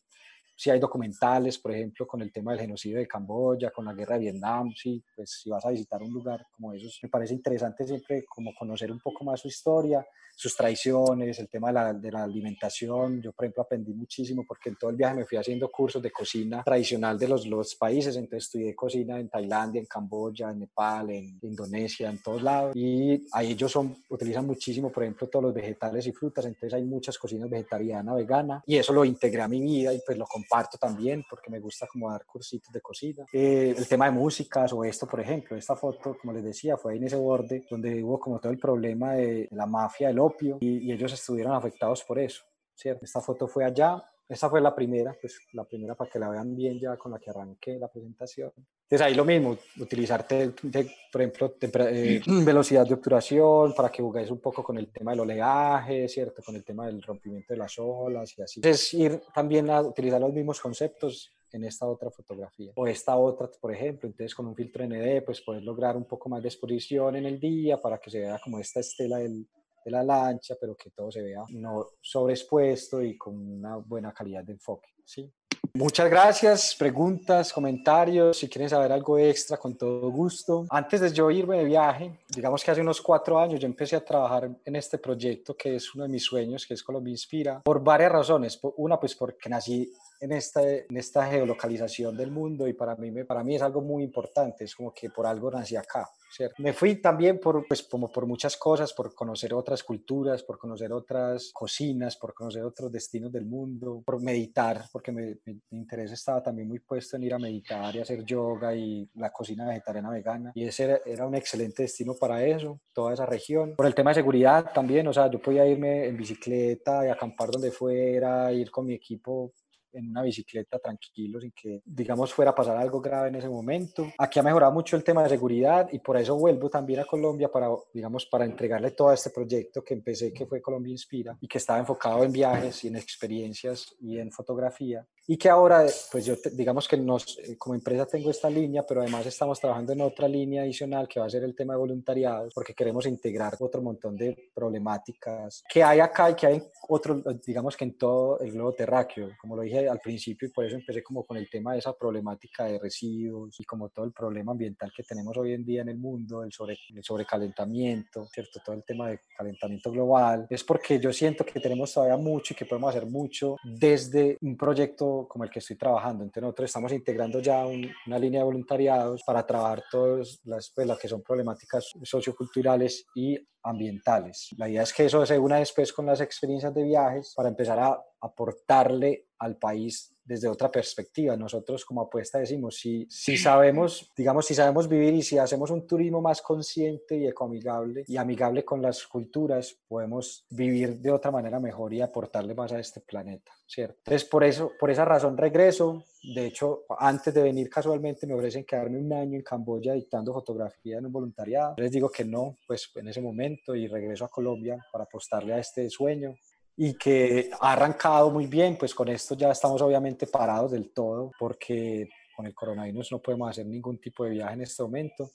si 0.56 0.70
hay 0.70 0.80
documentales, 0.80 1.60
por 1.60 1.74
ejemplo, 1.74 2.08
con 2.08 2.22
el 2.22 2.32
tema 2.32 2.52
del 2.52 2.62
genocidio 2.62 2.98
de 2.98 3.08
Camboya, 3.08 3.72
con 3.72 3.86
la 3.86 3.94
guerra 3.94 4.16
de 4.16 4.22
Vietnam, 4.22 4.72
sí, 4.76 5.04
pues 5.16 5.42
si 5.42 5.50
vas 5.50 5.66
a 5.66 5.70
visitar 5.70 6.02
un 6.02 6.12
lugar 6.12 6.48
como 6.56 6.74
esos, 6.74 7.00
me 7.04 7.10
parece 7.10 7.34
interesante 7.34 7.86
siempre 7.86 8.26
como 8.26 8.54
conocer 8.56 8.92
un 8.92 9.00
poco 9.00 9.26
más 9.26 9.42
su 9.42 9.50
historia, 9.50 10.06
sus 10.36 10.56
tradiciones, 10.56 11.40
el 11.40 11.48
tema 11.48 11.70
de 11.70 11.74
la, 11.74 11.94
de 11.94 12.12
la, 12.12 12.24
alimentación. 12.24 13.22
Yo, 13.22 13.32
por 13.32 13.46
ejemplo, 13.46 13.64
aprendí 13.64 13.94
muchísimo 13.94 14.44
porque 14.46 14.70
en 14.70 14.76
todo 14.76 14.90
el 14.90 14.98
viaje 14.98 15.16
me 15.16 15.26
fui 15.26 15.38
haciendo 15.38 15.72
cursos 15.72 16.02
de 16.02 16.12
cocina 16.12 16.62
tradicional 16.64 17.18
de 17.18 17.28
los, 17.28 17.48
los 17.48 17.76
países. 17.76 18.16
Entonces 18.18 18.46
estudié 18.46 18.76
cocina 18.76 19.18
en 19.20 19.30
Tailandia, 19.30 19.80
en 19.80 19.86
Camboya, 19.86 20.52
en 20.52 20.60
Nepal, 20.60 21.10
en 21.12 21.40
Indonesia, 21.42 22.10
en 22.10 22.22
todos 22.22 22.44
lados. 22.44 22.76
Y 22.76 23.26
ahí 23.32 23.52
ellos 23.52 23.72
son, 23.72 23.96
utilizan 24.10 24.46
muchísimo, 24.46 24.92
por 24.92 25.04
ejemplo, 25.04 25.28
todos 25.28 25.44
los 25.44 25.54
vegetales 25.54 26.06
y 26.08 26.12
frutas. 26.12 26.46
Entonces 26.46 26.74
hay 26.74 26.84
muchas 26.84 27.18
cocinas 27.18 27.50
vegetariana, 27.50 28.14
vegana. 28.14 28.62
Y 28.66 28.76
eso 28.78 28.92
lo 28.92 29.06
integré 29.06 29.42
a 29.42 29.48
mi 29.48 29.62
vida 29.62 29.94
y 29.94 30.02
pues 30.06 30.18
lo 30.18 30.26
comparto 30.46 30.78
también 30.78 31.24
porque 31.30 31.50
me 31.50 31.60
gusta 31.60 31.88
como 31.88 32.12
dar 32.12 32.26
cursitos 32.26 32.72
de 32.72 32.82
cocina. 32.82 33.26
Eh, 33.32 33.74
el 33.78 33.88
tema 33.88 34.06
de 34.06 34.12
músicas 34.12 34.72
o 34.74 34.84
esto, 34.84 35.08
por 35.08 35.20
ejemplo, 35.20 35.58
esta 35.58 35.76
foto, 35.76 36.18
como 36.20 36.34
les 36.34 36.44
decía, 36.44 36.78
fue 36.78 36.94
ahí 36.94 36.98
en 36.98 37.06
ese 37.06 37.16
borde 37.16 37.66
donde 37.70 38.04
hubo 38.04 38.20
como 38.20 38.40
todo 38.40 38.52
el 38.52 38.60
problema 38.60 39.14
de 39.14 39.48
la 39.52 39.66
mafia 39.66 40.08
del 40.08 40.20
opio 40.20 40.58
y, 40.60 40.86
ellos 40.96 41.12
estuvieron 41.12 41.54
afectados 41.54 42.04
por 42.04 42.20
eso, 42.20 42.44
¿cierto? 42.74 43.04
Esta 43.04 43.20
foto 43.20 43.48
fue 43.48 43.66
allá, 43.66 44.02
esta 44.28 44.50
fue 44.50 44.60
la 44.60 44.74
primera, 44.74 45.16
pues 45.20 45.40
la 45.54 45.64
primera 45.66 45.94
para 45.96 46.10
que 46.10 46.18
la 46.18 46.30
vean 46.30 46.56
bien 46.56 46.80
ya 46.80 46.98
con 46.98 47.12
la 47.12 47.20
que 47.20 47.30
arranqué 47.30 47.78
la 47.78 47.88
presentación. 47.88 48.52
Entonces 48.56 49.02
ahí 49.02 49.14
lo 49.14 49.24
mismo, 49.24 49.58
utilizar, 49.80 50.28
por 50.28 51.22
ejemplo, 51.22 51.56
eh, 51.62 52.22
velocidad 52.44 52.88
de 52.88 52.96
obturación 52.96 53.74
para 53.76 53.92
que 53.92 54.02
juguéis 54.02 54.32
un 54.32 54.40
poco 54.40 54.64
con 54.64 54.78
el 54.78 54.88
tema 54.88 55.12
del 55.12 55.22
oleaje, 55.22 56.08
¿cierto? 56.08 56.42
Con 56.44 56.56
el 56.56 56.64
tema 56.64 56.88
del 56.88 57.02
rompimiento 57.02 57.54
de 57.54 57.58
las 57.58 57.78
olas 57.78 58.38
y 58.38 58.42
así. 58.42 58.62
Es 58.64 58.94
ir 58.94 59.22
también 59.34 59.70
a 59.70 59.82
utilizar 59.82 60.20
los 60.20 60.34
mismos 60.34 60.60
conceptos 60.60 61.32
en 61.52 61.64
esta 61.64 61.86
otra 61.86 62.10
fotografía 62.10 62.72
o 62.76 62.88
esta 62.88 63.16
otra, 63.16 63.50
por 63.62 63.74
ejemplo. 63.74 64.08
Entonces 64.08 64.34
con 64.34 64.48
un 64.48 64.56
filtro 64.56 64.86
ND 64.86 65.24
pues 65.24 65.42
puedes 65.42 65.64
lograr 65.64 65.96
un 65.96 66.06
poco 66.06 66.30
más 66.30 66.42
de 66.42 66.50
exposición 66.50 67.16
en 67.16 67.26
el 67.26 67.40
día 67.40 67.80
para 67.82 68.00
que 68.00 68.10
se 68.10 68.20
vea 68.20 68.40
como 68.44 68.60
esta 68.60 68.80
estela 68.80 69.18
del, 69.18 69.48
de 69.86 69.92
la 69.92 70.04
lancha, 70.04 70.56
pero 70.60 70.76
que 70.76 70.90
todo 70.90 71.12
se 71.12 71.22
vea 71.22 71.44
no 71.50 71.86
sobreexpuesto 72.02 73.04
y 73.04 73.16
con 73.16 73.38
una 73.38 73.78
buena 73.78 74.12
calidad 74.12 74.44
de 74.44 74.54
enfoque. 74.54 74.90
¿sí? 75.06 75.32
Muchas 75.76 76.10
gracias, 76.10 76.74
preguntas, 76.74 77.52
comentarios, 77.52 78.38
si 78.38 78.48
quieren 78.48 78.70
saber 78.70 78.94
algo 78.94 79.20
extra, 79.20 79.58
con 79.58 79.78
todo 79.78 80.10
gusto. 80.10 80.66
Antes 80.70 81.02
de 81.02 81.12
yo 81.12 81.30
irme 81.30 81.58
de 81.58 81.66
viaje, 81.66 82.20
digamos 82.30 82.64
que 82.64 82.72
hace 82.72 82.80
unos 82.80 83.02
cuatro 83.02 83.38
años 83.38 83.60
yo 83.60 83.68
empecé 83.68 83.98
a 83.98 84.04
trabajar 84.04 84.50
en 84.64 84.76
este 84.78 84.98
proyecto 84.98 85.56
que 85.56 85.76
es 85.76 85.94
uno 85.94 86.06
de 86.06 86.10
mis 86.10 86.24
sueños, 86.24 86.66
que 86.66 86.76
es 86.76 86.82
Colombia 86.82 87.12
Inspira, 87.12 87.62
por 87.62 87.84
varias 87.84 88.12
razones. 88.12 88.58
Una, 88.78 88.98
pues 88.98 89.16
porque 89.16 89.50
nací 89.50 89.92
en 90.22 90.32
esta, 90.32 90.62
en 90.66 90.96
esta 90.96 91.28
geolocalización 91.28 92.16
del 92.16 92.32
mundo 92.32 92.68
y 92.70 92.74
para 92.74 92.96
mí, 92.96 93.12
para 93.26 93.44
mí 93.44 93.56
es 93.56 93.62
algo 93.62 93.82
muy 93.82 94.04
importante, 94.04 94.64
es 94.64 94.76
como 94.76 94.94
que 94.94 95.10
por 95.10 95.28
algo 95.28 95.52
nací 95.52 95.76
acá. 95.76 96.10
Me 96.58 96.74
fui 96.74 96.96
también 97.02 97.40
por, 97.40 97.68
pues, 97.68 97.84
como 97.84 98.12
por 98.12 98.26
muchas 98.26 98.58
cosas, 98.58 98.94
por 98.94 99.14
conocer 99.14 99.54
otras 99.54 99.84
culturas, 99.84 100.44
por 100.44 100.58
conocer 100.58 100.92
otras 100.92 101.52
cocinas, 101.54 102.18
por 102.18 102.34
conocer 102.34 102.64
otros 102.64 102.92
destinos 102.92 103.32
del 103.32 103.46
mundo, 103.46 104.04
por 104.06 104.22
meditar, 104.22 104.86
porque 104.92 105.12
me, 105.12 105.38
mi 105.46 105.60
interés 105.72 106.12
estaba 106.12 106.42
también 106.42 106.68
muy 106.68 106.80
puesto 106.80 107.16
en 107.16 107.24
ir 107.24 107.34
a 107.34 107.40
meditar 107.40 107.96
y 107.96 108.00
hacer 108.00 108.24
yoga 108.24 108.76
y 108.76 109.10
la 109.16 109.32
cocina 109.32 109.68
vegetariana 109.68 110.10
vegana. 110.10 110.52
Y 110.56 110.66
ese 110.66 110.86
era, 110.86 111.02
era 111.06 111.28
un 111.28 111.36
excelente 111.36 111.84
destino 111.84 112.16
para 112.16 112.44
eso, 112.44 112.80
toda 112.94 113.14
esa 113.14 113.26
región. 113.26 113.76
Por 113.76 113.86
el 113.86 113.96
tema 113.96 114.12
de 114.12 114.16
seguridad 114.16 114.72
también, 114.74 115.08
o 115.08 115.14
sea, 115.14 115.30
yo 115.30 115.42
podía 115.42 115.66
irme 115.66 116.06
en 116.08 116.18
bicicleta 116.18 117.06
y 117.06 117.10
acampar 117.10 117.52
donde 117.52 117.72
fuera, 117.72 118.52
ir 118.52 118.72
con 118.72 118.86
mi 118.86 118.94
equipo 118.94 119.54
en 119.96 120.10
una 120.10 120.22
bicicleta 120.22 120.80
tranquilo, 120.80 121.40
sin 121.40 121.52
que, 121.52 121.82
digamos, 121.86 122.34
fuera 122.34 122.52
a 122.52 122.56
pasar 122.56 122.78
algo 122.78 123.02
grave 123.02 123.30
en 123.30 123.36
ese 123.36 123.50
momento. 123.50 124.08
Aquí 124.18 124.40
ha 124.40 124.44
mejorado 124.44 124.72
mucho 124.72 124.96
el 124.96 125.04
tema 125.04 125.24
de 125.24 125.30
seguridad 125.30 125.90
y 125.92 126.00
por 126.00 126.18
eso 126.18 126.36
vuelvo 126.36 126.70
también 126.70 127.00
a 127.00 127.06
Colombia 127.06 127.50
para, 127.50 127.70
digamos, 127.94 128.26
para 128.26 128.46
entregarle 128.46 128.92
todo 128.92 129.12
este 129.12 129.30
proyecto 129.30 129.84
que 129.84 129.94
empecé, 129.94 130.34
que 130.34 130.46
fue 130.46 130.62
Colombia 130.62 130.92
Inspira 130.92 131.38
y 131.42 131.48
que 131.48 131.58
estaba 131.58 131.80
enfocado 131.80 132.24
en 132.24 132.32
viajes 132.32 132.84
y 132.84 132.88
en 132.90 132.98
experiencias 132.98 133.96
y 134.00 134.20
en 134.20 134.32
fotografía 134.32 135.06
y 135.28 135.38
que 135.38 135.50
ahora, 135.50 135.86
pues 136.12 136.26
yo, 136.26 136.36
digamos 136.54 136.88
que 136.88 136.98
nos, 136.98 137.40
eh, 137.40 137.58
como 137.58 137.76
empresa 137.76 138.06
tengo 138.06 138.30
esta 138.30 138.50
línea, 138.50 138.84
pero 138.84 139.02
además 139.02 139.26
estamos 139.26 139.60
trabajando 139.60 139.94
en 139.94 140.02
otra 140.02 140.28
línea 140.28 140.62
adicional 140.62 141.08
que 141.08 141.20
va 141.20 141.26
a 141.26 141.30
ser 141.30 141.44
el 141.44 141.56
tema 141.56 141.74
de 141.74 141.80
voluntariado, 141.80 142.50
porque 142.54 142.74
queremos 142.74 143.06
integrar 143.08 143.56
otro 143.60 143.82
montón 143.82 144.16
de 144.16 144.52
problemáticas 144.54 145.64
que 145.68 145.84
hay 145.84 146.00
acá 146.00 146.30
y 146.30 146.36
que 146.36 146.48
hay 146.48 146.64
otro, 146.90 147.24
digamos 147.46 147.76
que 147.76 147.86
en 147.86 147.98
todo 147.98 148.40
el 148.40 148.52
globo 148.52 148.74
terráqueo, 148.74 149.30
como 149.42 149.56
lo 149.56 149.64
dije 149.64 149.90
al 149.90 150.00
principio, 150.00 150.48
y 150.48 150.52
por 150.52 150.66
eso 150.66 150.76
empecé 150.76 151.02
como 151.02 151.26
con 151.26 151.38
el 151.38 151.50
tema 151.50 151.74
de 151.74 151.80
esa 151.80 151.94
problemática 151.94 152.66
de 152.66 152.78
residuos 152.78 153.60
y 153.60 153.64
como 153.64 153.90
todo 153.90 154.06
el 154.06 154.12
problema 154.12 154.52
ambiental 154.52 154.92
que 154.96 155.04
tenemos 155.04 155.36
hoy 155.38 155.54
en 155.54 155.66
día 155.66 155.82
en 155.82 155.90
el 155.90 155.98
mundo, 155.98 156.44
el, 156.44 156.52
sobre, 156.52 156.78
el 156.94 157.04
sobrecalentamiento, 157.04 158.28
¿cierto? 158.28 158.60
Todo 158.64 158.76
el 158.76 158.84
tema 158.84 159.10
de 159.10 159.22
calentamiento 159.36 159.92
global, 159.92 160.46
es 160.50 160.64
porque 160.64 161.00
yo 161.00 161.12
siento 161.12 161.44
que 161.44 161.60
tenemos 161.60 161.94
todavía 161.94 162.18
mucho 162.18 162.54
y 162.54 162.58
que 162.58 162.66
podemos 162.66 162.90
hacer 162.90 163.08
mucho 163.08 163.58
desde 163.64 164.38
un 164.42 164.56
proyecto 164.56 165.15
como 165.28 165.44
el 165.44 165.50
que 165.50 165.60
estoy 165.60 165.78
trabajando. 165.78 166.24
Entonces 166.24 166.44
nosotros 166.44 166.70
estamos 166.70 166.92
integrando 166.92 167.40
ya 167.40 167.66
una 167.66 168.20
línea 168.20 168.42
de 168.42 168.46
voluntariados 168.46 169.24
para 169.24 169.46
trabajar 169.46 169.84
todas 169.90 170.40
las, 170.44 170.72
pues, 170.76 170.88
las 170.88 171.00
que 171.00 171.08
son 171.08 171.22
problemáticas 171.22 171.92
socioculturales 172.04 173.06
y 173.16 173.40
ambientales. 173.66 174.50
La 174.58 174.70
idea 174.70 174.84
es 174.84 174.94
que 174.94 175.06
eso 175.06 175.26
se 175.26 175.38
una 175.38 175.58
después 175.58 175.92
con 175.92 176.06
las 176.06 176.22
experiencias 176.22 176.74
de 176.74 176.84
viajes 176.84 177.34
para 177.36 177.50
empezar 177.50 177.80
a 177.80 178.02
aportarle 178.22 179.28
al 179.40 179.58
país 179.58 180.16
desde 180.26 180.48
otra 180.48 180.72
perspectiva. 180.72 181.38
Nosotros 181.38 181.86
como 181.86 182.02
apuesta 182.02 182.40
decimos, 182.40 182.78
si, 182.78 183.06
si 183.10 183.38
sabemos, 183.38 184.12
digamos, 184.18 184.46
si 184.46 184.56
sabemos 184.56 184.90
vivir 184.90 185.14
y 185.14 185.22
si 185.22 185.38
hacemos 185.38 185.70
un 185.70 185.86
turismo 185.86 186.22
más 186.22 186.42
consciente 186.42 187.18
y 187.18 187.28
ecoamigable 187.28 188.04
y 188.08 188.18
amigable 188.18 188.66
con 188.66 188.82
las 188.82 189.06
culturas, 189.06 189.78
podemos 189.88 190.46
vivir 190.50 191.00
de 191.00 191.12
otra 191.12 191.32
manera 191.32 191.60
mejor 191.60 191.94
y 191.94 192.02
aportarle 192.02 192.56
más 192.56 192.72
a 192.72 192.80
este 192.80 193.02
planeta, 193.02 193.52
¿cierto? 193.68 193.98
Entonces, 194.00 194.28
por 194.28 194.44
eso, 194.44 194.72
por 194.80 194.90
esa 194.90 195.06
razón 195.06 195.38
regreso. 195.38 196.04
De 196.34 196.48
hecho, 196.48 196.86
antes 196.98 197.32
de 197.32 197.44
venir 197.44 197.70
casualmente 197.70 198.26
me 198.26 198.34
ofrecen 198.34 198.66
quedarme 198.66 198.98
un 198.98 199.14
año 199.14 199.36
en 199.36 199.44
Camboya 199.44 199.94
dictando 199.94 200.34
fotografía 200.34 200.98
en 200.98 201.06
un 201.06 201.12
voluntariado. 201.12 201.76
Les 201.78 201.92
digo 201.92 202.10
que 202.10 202.26
no, 202.26 202.58
pues 202.66 202.90
en 202.96 203.08
ese 203.08 203.22
momento 203.22 203.55
y 203.76 203.88
regreso 203.88 204.26
a 204.26 204.30
Colombia 204.30 204.78
para 204.92 205.04
apostarle 205.06 205.54
a 205.54 205.60
este 205.60 205.90
sueño. 205.90 206.36
Y 206.78 206.98
que 206.98 207.50
ha 207.62 207.72
arrancado 207.72 208.30
muy 208.32 208.48
bien, 208.48 208.78
pues 208.78 208.94
con 208.94 209.08
esto 209.08 209.36
ya 209.36 209.52
estamos 209.52 209.82
obviamente 209.82 210.28
parados 210.28 210.72
del 210.72 210.92
todo 210.92 211.32
porque 211.40 212.10
con 212.36 212.46
el 212.46 212.54
coronavirus 212.54 213.14
no 213.14 213.20
podemos 213.20 213.50
hacer 213.50 213.66
ningún 213.66 213.98
tipo 213.98 214.26
de 214.26 214.32
viaje 214.32 214.54
en 214.56 214.62
este 214.62 214.84
momento, 214.84 215.32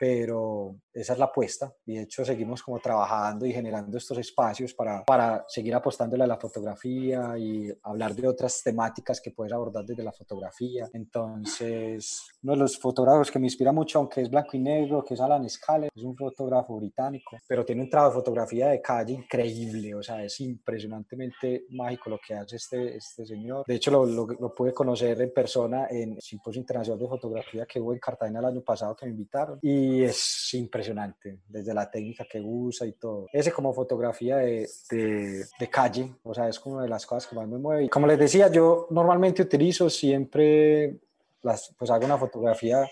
pero 0.00 0.76
esa 0.94 1.12
es 1.12 1.18
la 1.18 1.26
apuesta 1.26 1.70
y 1.84 1.96
de 1.96 2.02
hecho 2.04 2.24
seguimos 2.24 2.62
como 2.62 2.78
trabajando 2.78 3.44
y 3.44 3.52
generando 3.52 3.98
estos 3.98 4.16
espacios 4.16 4.72
para, 4.72 5.04
para 5.04 5.44
seguir 5.46 5.74
apostándole 5.74 6.24
a 6.24 6.26
la 6.26 6.38
fotografía 6.38 7.36
y 7.36 7.70
hablar 7.82 8.14
de 8.14 8.26
otras 8.26 8.62
temáticas 8.62 9.20
que 9.20 9.30
puedes 9.30 9.52
abordar 9.52 9.84
desde 9.84 10.02
la 10.02 10.10
fotografía. 10.10 10.88
Entonces, 10.94 12.22
uno 12.42 12.54
de 12.54 12.58
los 12.60 12.78
fotógrafos 12.78 13.30
que 13.30 13.38
me 13.38 13.46
inspira 13.46 13.72
mucho, 13.72 13.98
aunque 13.98 14.22
es 14.22 14.30
blanco 14.30 14.56
y 14.56 14.60
negro, 14.60 15.04
que 15.04 15.12
es 15.12 15.20
Alan 15.20 15.46
Scaller, 15.50 15.90
es 15.94 16.02
un 16.02 16.16
fotógrafo 16.16 16.76
británico, 16.76 17.36
pero 17.46 17.62
tiene 17.62 17.82
un 17.82 17.90
trabajo 17.90 18.14
de 18.14 18.20
fotografía 18.20 18.68
de 18.68 18.80
calle 18.80 19.12
increíble, 19.12 19.94
o 19.94 20.02
sea, 20.02 20.24
es 20.24 20.40
impresionantemente 20.40 21.66
mágico 21.72 22.08
lo 22.08 22.18
que 22.26 22.32
hace 22.32 22.56
este, 22.56 22.96
este 22.96 23.26
señor. 23.26 23.66
De 23.66 23.74
hecho, 23.74 23.90
lo, 23.90 24.06
lo, 24.06 24.26
lo 24.26 24.54
pude 24.54 24.72
conocer 24.72 25.20
en 25.20 25.34
persona 25.34 25.88
en 25.90 26.14
el 26.14 26.22
Simposio 26.22 26.60
Internacional 26.60 26.98
de 26.98 27.06
Fotografía 27.06 27.66
que 27.66 27.78
hubo 27.78 27.92
en 27.92 27.98
Cartagena 27.98 28.38
el 28.38 28.46
año 28.46 28.62
pasado 28.62 28.96
que 28.96 29.04
me 29.04 29.12
invitaron 29.12 29.58
y 29.60 29.89
es 30.02 30.54
impresionante, 30.54 31.40
desde 31.48 31.74
la 31.74 31.90
técnica 31.90 32.24
que 32.30 32.40
usa 32.40 32.86
y 32.86 32.92
todo. 32.92 33.26
Ese 33.32 33.52
como 33.52 33.72
fotografía 33.72 34.36
de, 34.36 34.68
de, 34.90 35.44
de 35.58 35.70
calle, 35.70 36.14
o 36.22 36.34
sea, 36.34 36.48
es 36.48 36.58
como 36.60 36.76
una 36.76 36.84
de 36.84 36.90
las 36.90 37.06
cosas 37.06 37.26
que 37.26 37.36
más 37.36 37.48
me 37.48 37.58
mueve. 37.58 37.88
Como 37.88 38.06
les 38.06 38.18
decía, 38.18 38.50
yo 38.50 38.86
normalmente 38.90 39.42
utilizo 39.42 39.90
siempre 39.90 41.00
las, 41.42 41.74
pues 41.78 41.90
hago 41.90 42.04
una 42.04 42.18
fotografía 42.18 42.88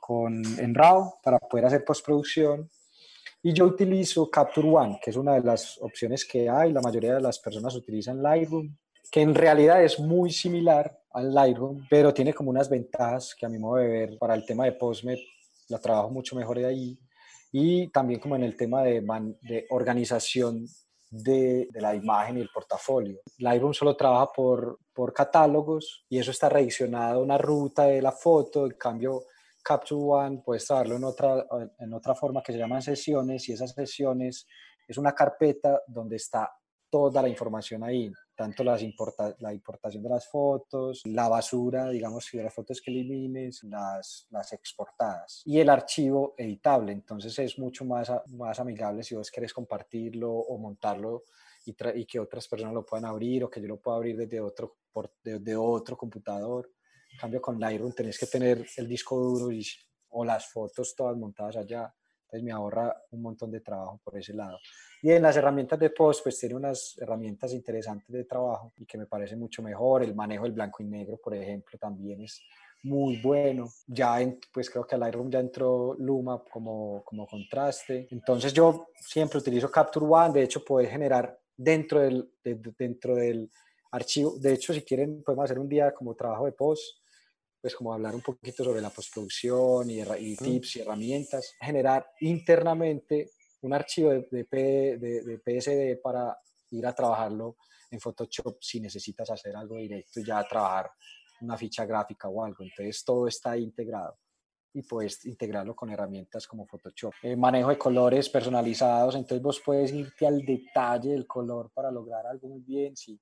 con, 0.00 0.42
en 0.58 0.74
RAW 0.74 1.14
para 1.22 1.38
poder 1.38 1.66
hacer 1.66 1.84
postproducción. 1.84 2.70
Y 3.42 3.52
yo 3.52 3.64
utilizo 3.64 4.30
Capture 4.30 4.68
One, 4.68 4.98
que 5.02 5.10
es 5.10 5.16
una 5.16 5.34
de 5.34 5.42
las 5.42 5.78
opciones 5.80 6.24
que 6.24 6.48
hay. 6.48 6.72
La 6.72 6.80
mayoría 6.80 7.14
de 7.14 7.20
las 7.20 7.38
personas 7.38 7.74
utilizan 7.76 8.22
Lightroom, 8.22 8.76
que 9.10 9.20
en 9.20 9.34
realidad 9.34 9.82
es 9.84 10.00
muy 10.00 10.30
similar 10.30 11.00
al 11.12 11.32
Lightroom, 11.32 11.86
pero 11.88 12.12
tiene 12.12 12.34
como 12.34 12.50
unas 12.50 12.68
ventajas 12.68 13.34
que 13.34 13.46
a 13.46 13.48
mi 13.48 13.58
modo 13.58 13.76
de 13.76 13.88
ver 13.88 14.18
para 14.18 14.34
el 14.34 14.44
tema 14.44 14.64
de 14.64 14.72
Postmed 14.72 15.18
la 15.68 15.78
trabajo 15.78 16.10
mucho 16.10 16.36
mejor 16.36 16.58
de 16.58 16.66
ahí. 16.66 16.98
Y 17.52 17.88
también 17.88 18.20
como 18.20 18.36
en 18.36 18.42
el 18.42 18.56
tema 18.56 18.82
de, 18.82 19.66
organización 19.70 20.66
de, 21.10 21.68
la 21.74 21.94
imagen 21.94 22.38
y 22.38 22.40
el 22.40 22.50
portafolio. 22.52 23.20
Lightroom 23.38 23.72
solo 23.72 23.96
trabaja 23.96 24.32
por, 24.32 24.78
catálogos 25.14 26.04
y 26.08 26.18
eso 26.18 26.30
está 26.30 26.48
redireccionado 26.48 27.20
a 27.20 27.22
una 27.22 27.38
ruta 27.38 27.84
de 27.84 28.02
la 28.02 28.12
foto. 28.12 28.66
En 28.66 28.72
cambio, 28.72 29.24
Capture 29.62 30.00
One 30.00 30.42
puedes 30.44 30.66
trabajarlo 30.66 30.96
en 30.96 31.04
otra, 31.04 31.46
en 31.78 31.92
otra 31.94 32.14
forma 32.14 32.42
que 32.42 32.52
se 32.52 32.58
llaman 32.58 32.82
sesiones 32.82 33.48
y 33.48 33.52
esas 33.52 33.72
sesiones 33.72 34.46
es 34.86 34.98
una 34.98 35.12
carpeta 35.12 35.82
donde 35.86 36.16
está 36.16 36.50
toda 36.90 37.22
la 37.22 37.28
información 37.28 37.82
ahí, 37.82 38.10
tanto 38.36 38.62
las 38.62 38.82
importa, 38.82 39.34
la 39.40 39.52
importación 39.52 40.02
de 40.02 40.10
las 40.10 40.28
fotos, 40.28 41.02
la 41.06 41.28
basura, 41.28 41.88
digamos, 41.88 42.28
de 42.30 42.42
las 42.42 42.54
fotos 42.54 42.80
que 42.80 42.90
elimines, 42.90 43.64
las, 43.64 44.26
las 44.30 44.52
exportadas 44.52 45.42
y 45.44 45.58
el 45.58 45.70
archivo 45.70 46.34
editable. 46.36 46.92
Entonces 46.92 47.36
es 47.38 47.58
mucho 47.58 47.84
más, 47.84 48.12
más 48.28 48.60
amigable 48.60 49.02
si 49.02 49.14
vos 49.14 49.30
querés 49.30 49.52
compartirlo 49.54 50.30
o 50.30 50.58
montarlo 50.58 51.24
y, 51.64 51.74
y, 51.94 52.04
que 52.04 52.20
otras 52.20 52.46
personas 52.46 52.74
lo 52.74 52.84
puedan 52.84 53.06
abrir 53.06 53.44
o 53.44 53.50
que 53.50 53.60
yo 53.60 53.68
lo 53.68 53.80
pueda 53.80 53.96
abrir 53.96 54.16
desde 54.16 54.40
otro, 54.40 54.76
por, 54.92 55.12
desde 55.22 55.56
otro 55.56 55.96
computador. 55.96 56.70
En 57.10 57.18
cambio, 57.18 57.40
con 57.40 57.58
Lightroom 57.58 57.92
tenés 57.92 58.18
que 58.18 58.26
tener 58.26 58.66
el 58.76 58.86
disco 58.86 59.18
duro 59.18 59.50
y, 59.50 59.66
o 60.10 60.24
las 60.24 60.46
fotos 60.46 60.94
todas 60.94 61.16
montadas 61.16 61.56
allá. 61.56 61.92
Entonces 62.26 62.44
me 62.44 62.52
ahorra 62.52 62.94
un 63.12 63.22
montón 63.22 63.52
de 63.52 63.60
trabajo 63.60 64.00
por 64.02 64.18
ese 64.18 64.34
lado. 64.34 64.58
Y 65.00 65.12
en 65.12 65.22
las 65.22 65.36
herramientas 65.36 65.78
de 65.78 65.90
post, 65.90 66.24
pues 66.24 66.38
tiene 66.38 66.56
unas 66.56 66.96
herramientas 66.98 67.52
interesantes 67.52 68.08
de 68.08 68.24
trabajo 68.24 68.72
y 68.76 68.84
que 68.84 68.98
me 68.98 69.06
parece 69.06 69.36
mucho 69.36 69.62
mejor. 69.62 70.02
El 70.02 70.14
manejo 70.14 70.42
del 70.44 70.52
blanco 70.52 70.82
y 70.82 70.86
negro, 70.86 71.18
por 71.18 71.34
ejemplo, 71.34 71.78
también 71.78 72.22
es 72.22 72.42
muy 72.82 73.20
bueno. 73.22 73.68
Ya, 73.86 74.20
en, 74.20 74.40
pues 74.52 74.68
creo 74.68 74.84
que 74.84 74.96
al 74.96 75.02
Lightroom 75.02 75.30
ya 75.30 75.38
entró 75.38 75.94
Luma 75.94 76.42
como, 76.50 77.04
como 77.04 77.26
contraste. 77.26 78.08
Entonces 78.10 78.52
yo 78.52 78.88
siempre 78.98 79.38
utilizo 79.38 79.70
Capture 79.70 80.06
One. 80.06 80.32
De 80.32 80.42
hecho, 80.42 80.64
puedes 80.64 80.90
generar 80.90 81.38
dentro 81.56 82.00
del, 82.00 82.28
de, 82.42 82.60
dentro 82.76 83.14
del 83.14 83.48
archivo. 83.92 84.36
De 84.38 84.54
hecho, 84.54 84.74
si 84.74 84.82
quieren, 84.82 85.22
podemos 85.22 85.44
hacer 85.44 85.60
un 85.60 85.68
día 85.68 85.94
como 85.94 86.16
trabajo 86.16 86.46
de 86.46 86.52
post 86.52 87.05
pues 87.60 87.74
como 87.74 87.92
hablar 87.92 88.14
un 88.14 88.22
poquito 88.22 88.64
sobre 88.64 88.80
la 88.80 88.90
postproducción 88.90 89.90
y, 89.90 90.00
y 90.00 90.36
tips 90.36 90.76
y 90.76 90.80
herramientas, 90.80 91.54
generar 91.60 92.06
internamente 92.20 93.30
un 93.62 93.72
archivo 93.72 94.10
de, 94.10 94.28
de, 94.30 94.98
de, 94.98 95.22
de, 95.22 95.38
PSD 95.38 96.00
para 96.00 96.38
ir 96.70 96.86
a 96.86 96.94
trabajarlo 96.94 97.56
en 97.90 98.00
Photoshop 98.00 98.58
si 98.60 98.80
necesitas 98.80 99.30
hacer 99.30 99.56
algo 99.56 99.76
directo 99.76 100.20
y 100.20 100.24
ya 100.24 100.46
trabajar 100.46 100.90
una 101.40 101.56
ficha 101.56 101.84
gráfica 101.84 102.28
o 102.28 102.44
algo. 102.44 102.62
Entonces 102.62 103.04
todo 103.04 103.26
está 103.26 103.56
integrado. 103.56 104.18
y 104.72 104.82
puedes 104.82 105.24
integrarlo 105.24 105.74
con 105.74 105.90
herramientas 105.90 106.46
como 106.46 106.66
Photoshop. 106.66 107.14
Eh, 107.22 107.34
manejo 107.34 107.70
de 107.70 107.78
colores 107.78 108.28
personalizados, 108.28 109.14
entonces 109.14 109.42
vos 109.42 109.60
puedes 109.64 109.90
irte 109.92 110.26
al 110.26 110.44
detalle 110.44 111.12
del 111.12 111.26
color 111.26 111.70
para 111.72 111.90
lograr 111.90 112.26
algo 112.26 112.48
muy 112.48 112.60
bien. 112.60 112.94
Sí, 112.94 113.18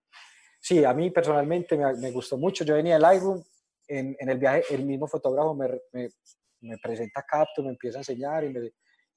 sí 0.61 0.85
a 0.85 0.93
mí 0.93 1.11
personalmente 1.11 1.77
me, 1.77 1.95
me 1.95 2.11
gustó 2.11 2.37
mucho. 2.37 2.65
Yo 2.65 2.75
venía 2.75 2.95
del 2.95 3.03
Lightroom, 3.03 3.43
en, 3.89 4.17
en, 4.19 4.29
el 4.29 4.39
viaje 4.39 4.63
el 4.75 4.85
mismo 4.85 5.07
fotógrafo 5.07 5.55
me, 5.55 5.69
me, 5.93 6.09
me 6.61 6.79
presenta 6.79 7.23
Capture, 7.23 7.67
me 7.67 7.73
empieza 7.73 7.99
a 7.99 8.01
enseñar 8.01 8.45
y 8.45 8.51
me, 8.51 8.73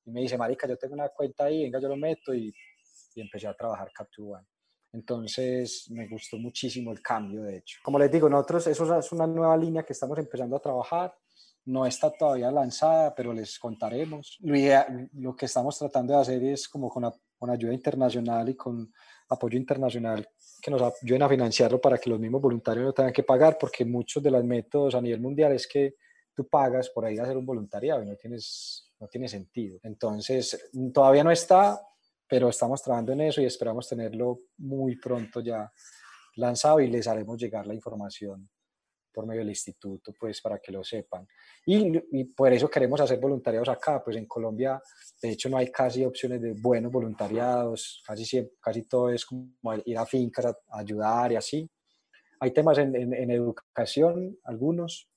y 0.05 0.11
me, 0.11 0.21
dice, 0.21 0.37
marica, 0.37 0.67
yo 0.67 0.77
tengo 0.77 0.93
una 0.93 1.09
cuenta 1.09 1.45
ahí, 1.45 1.63
venga, 1.63 1.79
yo 1.79 1.87
lo 1.87 1.97
meto 1.97 2.33
y, 2.33 2.53
y 3.15 3.21
empecé 3.21 3.47
a 3.47 3.53
trabajar 3.53 3.91
Capture 3.93 4.29
One. 4.33 4.47
Entonces 4.93 5.89
me 5.91 6.07
gustó 6.07 6.37
muchísimo 6.37 6.91
el 6.91 7.01
cambio, 7.01 7.43
de 7.43 7.57
hecho. 7.57 7.79
Como 7.83 7.99
les 7.99 8.11
digo, 8.11 8.29
nosotros, 8.29 8.67
eso 8.67 8.97
es 8.97 9.11
una 9.11 9.27
nueva 9.27 9.55
línea 9.57 9.83
que 9.83 9.93
estamos 9.93 10.17
empezando 10.17 10.55
a 10.55 10.61
trabajar 10.61 11.13
no 11.67 11.85
está 11.85 12.09
todavía 12.11 12.49
lanzada, 12.49 13.13
pero 13.13 13.33
les 13.33 13.59
contaremos. 13.59 14.37
Lo, 14.39 14.55
lo 15.13 15.35
que 15.35 15.45
estamos 15.45 15.77
tratando 15.77 16.13
de 16.13 16.21
hacer 16.21 16.43
es 16.45 16.67
como 16.67 16.89
con, 16.89 17.11
con, 17.37 17.49
ayuda 17.49 17.73
internacional 17.73 18.47
y 18.49 18.55
con 18.55 18.91
apoyo 19.29 19.57
internacional 19.57 20.27
que 20.61 20.71
nos 20.71 20.81
ayuden 20.81 21.23
a 21.23 21.29
financiarlo 21.29 21.79
para 21.79 21.97
que 21.97 22.09
los 22.09 22.19
mismos 22.19 22.41
voluntarios 22.41 22.85
no 22.85 22.93
tengan 22.93 23.13
que 23.13 23.23
pagar, 23.23 23.57
porque 23.59 23.85
muchos 23.85 24.21
de 24.21 24.31
los 24.31 24.43
métodos 24.43 24.95
a 24.95 25.01
nivel 25.01 25.19
mundial 25.19 25.53
es 25.53 25.67
que 25.67 25.95
tú 26.33 26.47
pagas 26.47 26.89
por 26.89 27.05
ahí 27.05 27.17
a 27.17 27.23
hacer 27.23 27.37
un 27.37 27.45
voluntariado 27.45 28.03
y 28.03 28.05
no, 28.05 28.15
tienes, 28.15 28.91
no 28.99 29.07
tiene 29.07 29.27
sentido. 29.27 29.79
Entonces, 29.83 30.69
todavía 30.93 31.23
no 31.23 31.31
está, 31.31 31.81
pero 32.27 32.49
estamos 32.49 32.81
trabajando 32.81 33.13
en 33.13 33.21
eso 33.21 33.41
y 33.41 33.45
esperamos 33.45 33.87
tenerlo 33.87 34.41
muy 34.57 34.97
pronto 34.97 35.39
ya 35.39 35.71
lanzado 36.35 36.79
y 36.79 36.87
les 36.87 37.07
haremos 37.07 37.37
llegar 37.37 37.65
la 37.65 37.73
información 37.73 38.47
por 39.17 39.25
medio 39.25 39.41
del 39.41 39.49
instituto, 39.49 40.13
pues 40.13 40.39
para 40.41 40.59
que 40.59 40.71
lo 40.71 40.83
sepan. 40.83 41.27
Y, 41.65 42.19
y, 42.19 42.25
por 42.25 42.53
eso 42.53 42.69
queremos 42.69 43.01
hacer 43.01 43.19
voluntariados 43.19 43.67
acá, 43.67 44.03
pues 44.03 44.15
en 44.15 44.27
Colombia, 44.27 44.79
de 45.19 45.31
hecho, 45.31 45.49
no 45.49 45.57
hay 45.57 45.71
casi 45.71 46.05
opciones 46.05 46.39
de 46.39 46.53
buenos 46.53 46.91
voluntariados, 46.91 48.03
casi, 48.05 48.25
siempre, 48.25 48.53
casi 48.61 48.83
todo 48.83 49.09
es 49.09 49.25
como 49.25 49.49
ir 49.85 49.97
a 49.97 50.05
fincas 50.05 50.45
a, 50.45 50.55
ayudar 50.69 51.31
y 51.31 51.35
así. 51.35 51.67
Hay 52.39 52.51
temas 52.51 52.77
en, 52.77 52.95
en, 52.95 53.11
en, 53.11 53.31
educación, 53.31 54.37
algunos, 54.43 55.09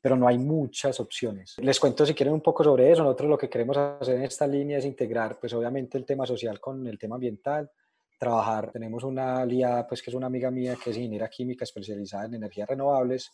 pero 0.00 0.16
no 0.16 0.26
hay 0.26 0.38
muchas 0.38 0.98
opciones. 0.98 1.54
Les 1.58 1.78
cuento 1.78 2.06
si 2.06 2.14
quieren 2.14 2.32
un 2.32 2.40
poco 2.40 2.64
sobre 2.64 2.90
eso. 2.90 3.02
Nosotros 3.02 3.28
lo 3.28 3.36
que 3.36 3.50
queremos 3.50 3.76
hacer 3.76 4.16
en 4.16 4.22
esta 4.22 4.46
línea 4.46 4.78
es 4.78 4.86
integrar, 4.86 5.38
pues 5.38 5.52
obviamente 5.52 5.98
el 5.98 6.06
tema 6.06 6.24
social 6.24 6.58
con 6.58 6.86
el 6.86 6.98
tema 6.98 7.16
ambiental, 7.16 7.70
trabajar. 8.22 8.70
Tenemos 8.70 9.02
una 9.02 9.40
aliada, 9.40 9.84
pues 9.88 10.00
que 10.00 10.10
es 10.10 10.14
una 10.14 10.28
amiga 10.28 10.48
mía 10.48 10.76
que 10.82 10.90
es 10.90 10.96
ingeniera 10.96 11.28
química 11.28 11.64
especializada 11.64 12.26
en 12.26 12.34
energías 12.34 12.68
renovables 12.68 13.32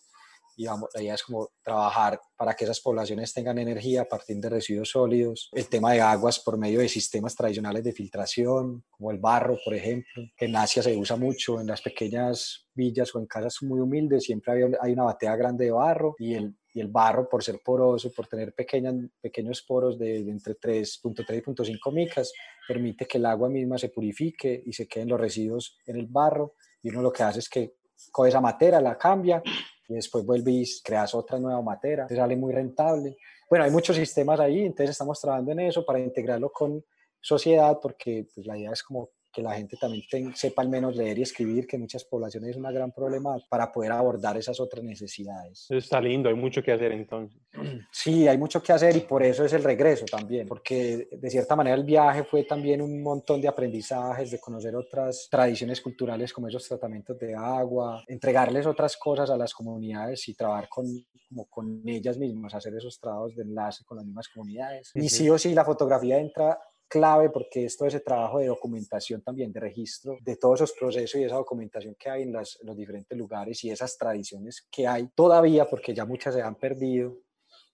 y 0.59 0.67
vamos, 0.67 0.91
la 0.93 1.03
idea 1.03 1.15
es 1.15 1.23
como 1.23 1.51
trabajar 1.63 2.21
para 2.37 2.55
que 2.55 2.65
esas 2.65 2.81
poblaciones 2.81 3.33
tengan 3.33 3.59
energía 3.59 4.03
a 4.03 4.05
partir 4.07 4.39
de 4.39 4.49
residuos 4.49 4.91
sólidos. 4.91 5.51
El 5.53 5.69
tema 5.69 5.93
de 5.93 6.01
aguas 6.01 6.41
por 6.41 6.59
medio 6.59 6.81
de 6.81 6.89
sistemas 6.89 7.37
tradicionales 7.37 7.85
de 7.85 7.93
filtración, 7.93 8.83
como 8.91 9.13
el 9.13 9.19
barro, 9.19 9.57
por 9.65 9.75
ejemplo, 9.75 10.25
que 10.37 10.47
en 10.47 10.57
Asia 10.57 10.83
se 10.83 10.97
usa 10.97 11.15
mucho, 11.15 11.61
en 11.61 11.69
las 11.69 11.81
pequeñas 11.81 12.67
villas 12.75 13.15
o 13.15 13.21
en 13.21 13.27
casas 13.27 13.59
muy 13.63 13.79
humildes 13.79 14.25
siempre 14.25 14.65
hay, 14.81 14.93
una 14.93 15.05
batea 15.05 15.37
grande 15.37 15.67
de 15.67 15.71
barro 15.71 16.17
y 16.19 16.35
el, 16.35 16.57
el 16.81 16.89
barro 16.89 17.29
por 17.29 17.43
ser 17.43 17.61
poroso, 17.65 18.13
por 18.13 18.27
tener 18.27 18.53
pequeñas, 18.55 18.95
pequeños 19.21 19.63
poros 19.63 19.99
de, 19.99 20.25
de 20.25 20.31
entre 20.31 20.55
3.3 20.55 21.39
y 21.39 21.43
0.5 21.43 21.93
micas, 21.93 22.33
permite 22.67 23.07
que 23.07 23.19
el 23.19 23.27
agua 23.27 23.49
misma 23.49 23.79
se 23.79 23.89
purifique 23.89 24.63
y 24.65 24.73
se 24.73 24.87
queden 24.87 25.09
los 25.09 25.21
residuos 25.21 25.79
en 25.87 25.97
el 25.97 26.07
barro 26.07 26.55
y 26.83 26.91
uno 26.91 27.03
lo 27.03 27.13
que 27.13 27.23
hace 27.23 27.41
es 27.41 27.49
que 27.49 27.75
coge 28.13 28.29
esa 28.29 28.41
materia, 28.41 28.81
la 28.81 28.97
cambia 28.97 29.43
y 29.89 29.95
después 29.95 30.25
vuelve 30.25 30.53
y 30.53 30.65
creas 30.85 31.15
otra 31.15 31.39
nueva 31.39 31.63
materia, 31.63 32.07
te 32.07 32.17
sale 32.17 32.37
muy 32.37 32.53
rentable. 32.53 33.17
Bueno, 33.49 33.65
hay 33.65 33.71
muchos 33.71 33.97
sistemas 33.97 34.39
ahí, 34.39 34.61
entonces 34.61 34.91
estamos 34.91 35.21
trabajando 35.21 35.53
en 35.53 35.61
eso 35.61 35.85
para 35.85 35.99
integrarlo 35.99 36.53
con 36.53 36.85
sociedad 37.21 37.79
porque 37.81 38.27
pues, 38.35 38.47
la 38.47 38.57
idea 38.59 38.73
es 38.73 38.83
como 38.83 39.11
que 39.33 39.43
la 39.43 39.55
gente 39.55 39.77
también 39.77 40.05
sepa 40.35 40.63
al 40.63 40.69
menos 40.69 40.97
leer 40.97 41.19
y 41.19 41.23
escribir, 41.23 41.67
que 41.67 41.79
muchas 41.79 42.05
poblaciones 42.05 42.51
es 42.51 42.57
una 42.57 42.73
gran 42.73 42.93
problema 42.93 43.37
para 43.49 43.71
poder 43.71 43.93
abordar 43.93 44.37
esas 44.37 44.59
otras 44.61 44.85
necesidades. 44.85 45.67
Eso 45.69 45.77
está 45.77 46.01
lindo, 46.01 46.29
hay 46.29 46.35
mucho 46.35 46.63
que 46.63 46.73
hacer 46.73 46.93
entonces. 46.93 47.41
Sí, 47.91 48.29
hay 48.29 48.39
mucho 48.39 48.63
que 48.63 48.73
hacer 48.73 48.97
y 48.97 49.01
por 49.01 49.23
eso 49.23 49.45
es 49.45 49.53
el 49.53 49.63
regreso 49.63 50.05
también, 50.07 50.47
porque 50.47 51.09
de 51.11 51.31
cierta 51.31 51.57
manera 51.57 51.77
el 51.77 51.85
viaje 51.85 52.25
fue 52.25 52.45
también 52.45 52.81
un 52.81 53.03
montón 53.03 53.41
de 53.41 53.49
aprendizajes, 53.49 54.31
de 54.31 54.41
conocer 54.41 54.75
otras 54.77 55.29
tradiciones 55.31 55.81
culturales 55.81 56.33
como 56.33 56.49
esos 56.49 56.67
tratamientos 56.67 57.19
de 57.19 57.35
agua, 57.35 58.05
entregarles 58.07 58.67
otras 58.67 58.97
cosas 58.97 59.31
a 59.31 59.37
las 59.37 59.53
comunidades 59.53 60.27
y 60.29 60.35
trabajar 60.35 60.69
con, 60.69 60.87
como 61.29 61.47
con 61.47 61.83
ellas 61.87 62.19
mismas, 62.19 62.55
hacer 62.55 62.75
esos 62.75 62.99
trabajos 62.99 63.35
de 63.35 63.43
enlace 63.43 63.85
con 63.85 63.97
las 63.99 64.07
mismas 64.07 64.29
comunidades. 64.29 64.91
Y 64.95 65.09
sí 65.09 65.29
o 65.29 65.39
sí 65.39 65.55
la 65.55 65.65
fotografía 65.65 66.19
entra 66.19 66.59
clave 66.89 67.31
porque 67.31 67.65
es 67.65 67.81
ese 67.81 68.01
trabajo 68.01 68.39
de 68.39 68.47
documentación 68.47 69.23
también, 69.23 69.53
de 69.53 69.61
registro 69.61 70.17
de 70.21 70.37
todos 70.37 70.61
esos 70.61 70.77
procesos 70.79 71.21
y 71.21 71.25
esa 71.25 71.37
documentación 71.37 71.95
que 71.95 72.11
hay 72.11 72.23
en, 72.23 72.33
las, 72.33 72.59
en 72.61 72.67
los 72.67 72.77
diferentes 72.77 73.17
lugares 73.17 73.63
y 73.65 73.71
esas 73.71 73.97
tradiciones 73.97 74.67
que 74.71 74.87
hay 74.87 75.09
todavía, 75.09 75.69
porque 75.69 75.95
ya 75.95 76.05
muchas 76.05 76.35
se 76.35 76.43
han 76.43 76.57
perdido, 76.57 77.19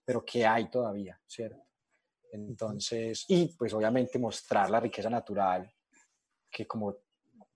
pero 0.05 0.25
que 0.25 0.45
hay 0.45 0.69
todavía, 0.69 1.19
¿cierto? 1.27 1.63
Entonces, 2.33 3.25
y 3.29 3.55
pues 3.57 3.73
obviamente 3.73 4.19
mostrar 4.19 4.69
la 4.69 4.81
riqueza 4.81 5.09
natural 5.09 5.73
que 6.51 6.67
como 6.67 6.97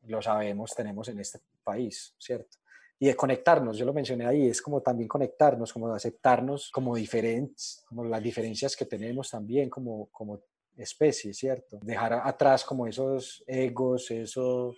lo 0.03 0.23
sabemos 0.23 0.75
tenemos 0.75 1.09
en 1.09 1.19
este 1.19 1.41
país, 1.65 2.15
¿cierto? 2.19 2.59
y 3.01 3.07
de 3.07 3.15
conectarnos, 3.15 3.79
yo 3.79 3.85
lo 3.85 3.93
mencioné 3.93 4.27
ahí, 4.27 4.49
es 4.49 4.61
como 4.61 4.81
también 4.81 5.09
conectarnos, 5.09 5.73
como 5.73 5.93
aceptarnos 5.93 6.71
como 6.71 6.97
diferentes, 6.97 7.85
como 7.87 8.05
las 8.05 8.23
diferencias 8.23 8.75
que 8.75 8.87
tenemos 8.87 9.31
también 9.31 9.71
como, 9.71 10.09
como 10.11 10.41
especie, 10.79 11.35
¿cierto? 11.35 11.79
Dejar 11.83 12.13
atrás 12.15 12.65
como 12.65 12.87
esos 12.87 13.43
egos, 13.47 14.11
eso, 14.11 14.75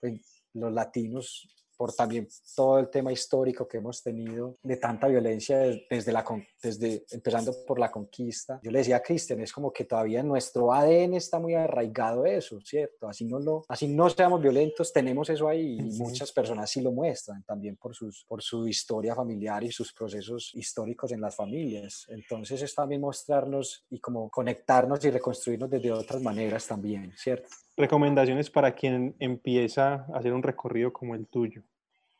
pues, 0.00 0.20
los 0.52 0.72
latinos 0.72 1.48
por 1.76 1.92
también 1.94 2.28
todo 2.54 2.78
el 2.78 2.88
tema 2.88 3.12
histórico 3.12 3.66
que 3.66 3.78
hemos 3.78 4.02
tenido 4.02 4.56
de 4.62 4.76
tanta 4.76 5.06
violencia 5.06 5.58
desde 5.58 6.12
la 6.12 6.24
desde 6.62 7.04
empezando 7.10 7.52
por 7.66 7.78
la 7.78 7.90
conquista. 7.90 8.60
Yo 8.62 8.70
le 8.70 8.78
decía 8.78 8.96
a 8.96 9.02
Cristian, 9.02 9.40
es 9.40 9.52
como 9.52 9.72
que 9.72 9.84
todavía 9.84 10.20
en 10.20 10.28
nuestro 10.28 10.72
ADN 10.72 11.14
está 11.14 11.38
muy 11.38 11.54
arraigado 11.54 12.24
eso, 12.24 12.60
¿cierto? 12.60 13.08
Así 13.08 13.24
no 13.24 13.38
lo 13.38 13.64
así 13.68 13.88
no 13.88 14.08
seamos 14.08 14.40
violentos, 14.40 14.92
tenemos 14.92 15.28
eso 15.30 15.48
ahí 15.48 15.76
y 15.78 15.82
muchas 15.98 16.32
personas 16.32 16.70
sí 16.70 16.80
lo 16.80 16.92
muestran 16.92 17.42
también 17.44 17.76
por 17.76 17.94
sus 17.94 18.24
por 18.26 18.42
su 18.42 18.66
historia 18.66 19.14
familiar 19.14 19.62
y 19.64 19.70
sus 19.70 19.92
procesos 19.92 20.50
históricos 20.54 21.12
en 21.12 21.20
las 21.20 21.36
familias. 21.36 22.06
Entonces 22.08 22.62
es 22.62 22.74
también 22.74 23.00
mostrarnos 23.00 23.84
y 23.90 24.00
como 24.00 24.30
conectarnos 24.30 25.04
y 25.04 25.10
reconstruirnos 25.10 25.70
desde 25.70 25.92
otras 25.92 26.22
maneras 26.22 26.66
también, 26.66 27.12
¿cierto? 27.16 27.48
Recomendaciones 27.76 28.50
para 28.50 28.72
quien 28.72 29.14
empieza 29.18 30.06
a 30.12 30.18
hacer 30.18 30.32
un 30.32 30.42
recorrido 30.42 30.92
como 30.92 31.14
el 31.14 31.26
tuyo? 31.26 31.62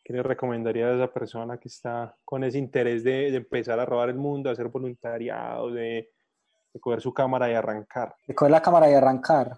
¿Qué 0.02 0.12
le 0.12 0.22
recomendaría 0.22 0.88
a 0.88 0.94
esa 0.96 1.12
persona 1.12 1.56
que 1.58 1.68
está 1.68 2.14
con 2.24 2.44
ese 2.44 2.58
interés 2.58 3.02
de, 3.04 3.28
empezar 3.34 3.80
a 3.80 3.86
robar 3.86 4.10
el 4.10 4.16
mundo, 4.16 4.50
a 4.50 4.52
hacer 4.52 4.68
voluntariado, 4.68 5.70
de, 5.70 6.10
de, 6.72 6.80
coger 6.80 7.00
su 7.00 7.12
cámara 7.14 7.50
y 7.50 7.54
arrancar? 7.54 8.14
De 8.26 8.34
coger 8.34 8.50
la 8.50 8.60
cámara 8.60 8.90
y 8.90 8.94
arrancar. 8.94 9.56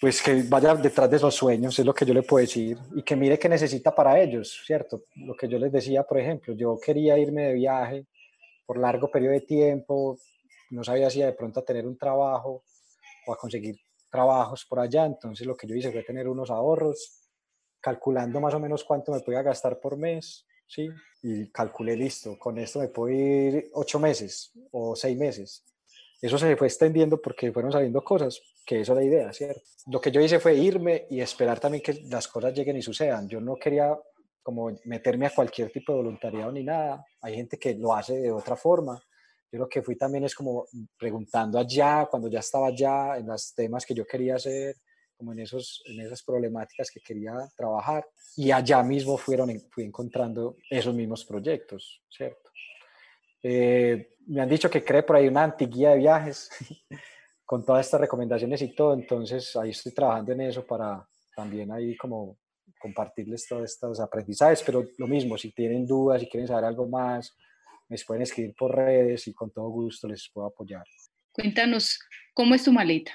Pues 0.00 0.22
que 0.22 0.44
vaya 0.48 0.74
detrás 0.74 1.10
de 1.10 1.18
esos 1.18 1.34
sueños, 1.34 1.78
es 1.78 1.84
lo 1.84 1.92
que 1.92 2.06
yo 2.06 2.14
le 2.14 2.22
puedo 2.22 2.40
decir, 2.40 2.78
y 2.94 3.02
que 3.02 3.14
mire 3.16 3.38
qué 3.38 3.50
necesita 3.50 3.94
para 3.94 4.18
ellos, 4.18 4.62
¿cierto? 4.64 5.02
Lo 5.16 5.36
que 5.36 5.46
yo 5.46 5.58
les 5.58 5.70
decía, 5.70 6.04
por 6.04 6.18
ejemplo, 6.18 6.54
yo 6.54 6.78
quería 6.82 7.18
irme 7.18 7.48
de 7.48 7.52
viaje 7.52 8.06
por 8.64 8.78
largo 8.78 9.10
periodo 9.10 9.34
de 9.34 9.42
tiempo, 9.42 10.16
no 10.70 10.82
sabía 10.84 11.10
si 11.10 11.20
de 11.20 11.32
pronto 11.32 11.60
a 11.60 11.64
tener 11.64 11.86
un 11.86 11.98
trabajo 11.98 12.62
o 13.26 13.32
a 13.32 13.36
conseguir 13.36 13.76
trabajos 14.10 14.64
por 14.66 14.80
allá, 14.80 15.06
entonces 15.06 15.46
lo 15.46 15.56
que 15.56 15.66
yo 15.66 15.74
hice 15.74 15.92
fue 15.92 16.02
tener 16.02 16.28
unos 16.28 16.50
ahorros, 16.50 17.20
calculando 17.80 18.40
más 18.40 18.54
o 18.54 18.60
menos 18.60 18.84
cuánto 18.84 19.12
me 19.12 19.20
podía 19.20 19.42
gastar 19.42 19.80
por 19.80 19.96
mes, 19.96 20.46
¿sí? 20.66 20.88
Y 21.22 21.50
calculé, 21.50 21.96
listo, 21.96 22.38
con 22.38 22.58
esto 22.58 22.80
me 22.80 22.88
puedo 22.88 23.14
ir 23.14 23.70
ocho 23.72 23.98
meses 23.98 24.52
o 24.72 24.94
seis 24.94 25.16
meses. 25.16 25.64
Eso 26.20 26.36
se 26.36 26.56
fue 26.56 26.66
extendiendo 26.66 27.20
porque 27.20 27.50
fueron 27.50 27.72
saliendo 27.72 28.04
cosas, 28.04 28.40
que 28.66 28.80
eso 28.80 28.92
es 28.92 28.96
la 28.96 29.04
idea, 29.04 29.32
¿cierto? 29.32 29.62
Lo 29.86 30.00
que 30.00 30.10
yo 30.10 30.20
hice 30.20 30.38
fue 30.38 30.54
irme 30.54 31.06
y 31.08 31.20
esperar 31.20 31.58
también 31.58 31.82
que 31.82 31.94
las 32.10 32.28
cosas 32.28 32.52
lleguen 32.52 32.76
y 32.76 32.82
sucedan. 32.82 33.26
Yo 33.28 33.40
no 33.40 33.56
quería 33.56 33.98
como 34.42 34.70
meterme 34.84 35.26
a 35.26 35.34
cualquier 35.34 35.70
tipo 35.70 35.92
de 35.92 35.98
voluntariado 35.98 36.52
ni 36.52 36.62
nada. 36.62 37.04
Hay 37.22 37.36
gente 37.36 37.58
que 37.58 37.74
lo 37.74 37.94
hace 37.94 38.18
de 38.18 38.30
otra 38.30 38.56
forma 38.56 39.02
yo 39.52 39.58
lo 39.58 39.68
que 39.68 39.82
fui 39.82 39.96
también 39.96 40.24
es 40.24 40.34
como 40.34 40.66
preguntando 40.96 41.58
allá, 41.58 42.06
cuando 42.10 42.28
ya 42.28 42.40
estaba 42.40 42.68
allá, 42.68 43.18
en 43.18 43.26
los 43.26 43.52
temas 43.54 43.84
que 43.84 43.94
yo 43.94 44.06
quería 44.06 44.36
hacer, 44.36 44.76
como 45.16 45.32
en, 45.32 45.40
esos, 45.40 45.82
en 45.86 46.00
esas 46.00 46.22
problemáticas 46.22 46.90
que 46.90 47.00
quería 47.00 47.32
trabajar. 47.56 48.06
Y 48.36 48.52
allá 48.52 48.82
mismo 48.82 49.18
fueron, 49.18 49.50
fui 49.70 49.84
encontrando 49.84 50.56
esos 50.70 50.94
mismos 50.94 51.24
proyectos, 51.24 52.02
¿cierto? 52.08 52.50
Eh, 53.42 54.16
me 54.26 54.40
han 54.40 54.48
dicho 54.48 54.70
que 54.70 54.84
cree 54.84 55.02
por 55.02 55.16
ahí 55.16 55.28
una 55.28 55.44
antiguía 55.44 55.90
de 55.90 55.98
viajes 55.98 56.50
con 57.44 57.64
todas 57.64 57.86
estas 57.86 58.02
recomendaciones 58.02 58.62
y 58.62 58.74
todo, 58.74 58.94
entonces 58.94 59.56
ahí 59.56 59.70
estoy 59.70 59.92
trabajando 59.92 60.32
en 60.32 60.42
eso 60.42 60.64
para 60.64 61.06
también 61.34 61.72
ahí 61.72 61.96
como 61.96 62.38
compartirles 62.78 63.46
todos 63.48 63.64
estos 63.64 64.00
aprendizajes, 64.00 64.62
pero 64.64 64.86
lo 64.96 65.06
mismo, 65.06 65.36
si 65.36 65.52
tienen 65.52 65.86
dudas, 65.86 66.20
si 66.20 66.28
quieren 66.28 66.46
saber 66.46 66.64
algo 66.64 66.86
más, 66.88 67.36
me 67.90 67.96
pueden 68.06 68.22
escribir 68.22 68.54
por 68.54 68.74
redes 68.74 69.26
y 69.26 69.34
con 69.34 69.50
todo 69.50 69.68
gusto 69.68 70.06
les 70.08 70.30
puedo 70.32 70.46
apoyar. 70.46 70.84
Cuéntanos, 71.32 71.98
¿cómo 72.32 72.54
es 72.54 72.64
tu 72.64 72.72
maleta? 72.72 73.12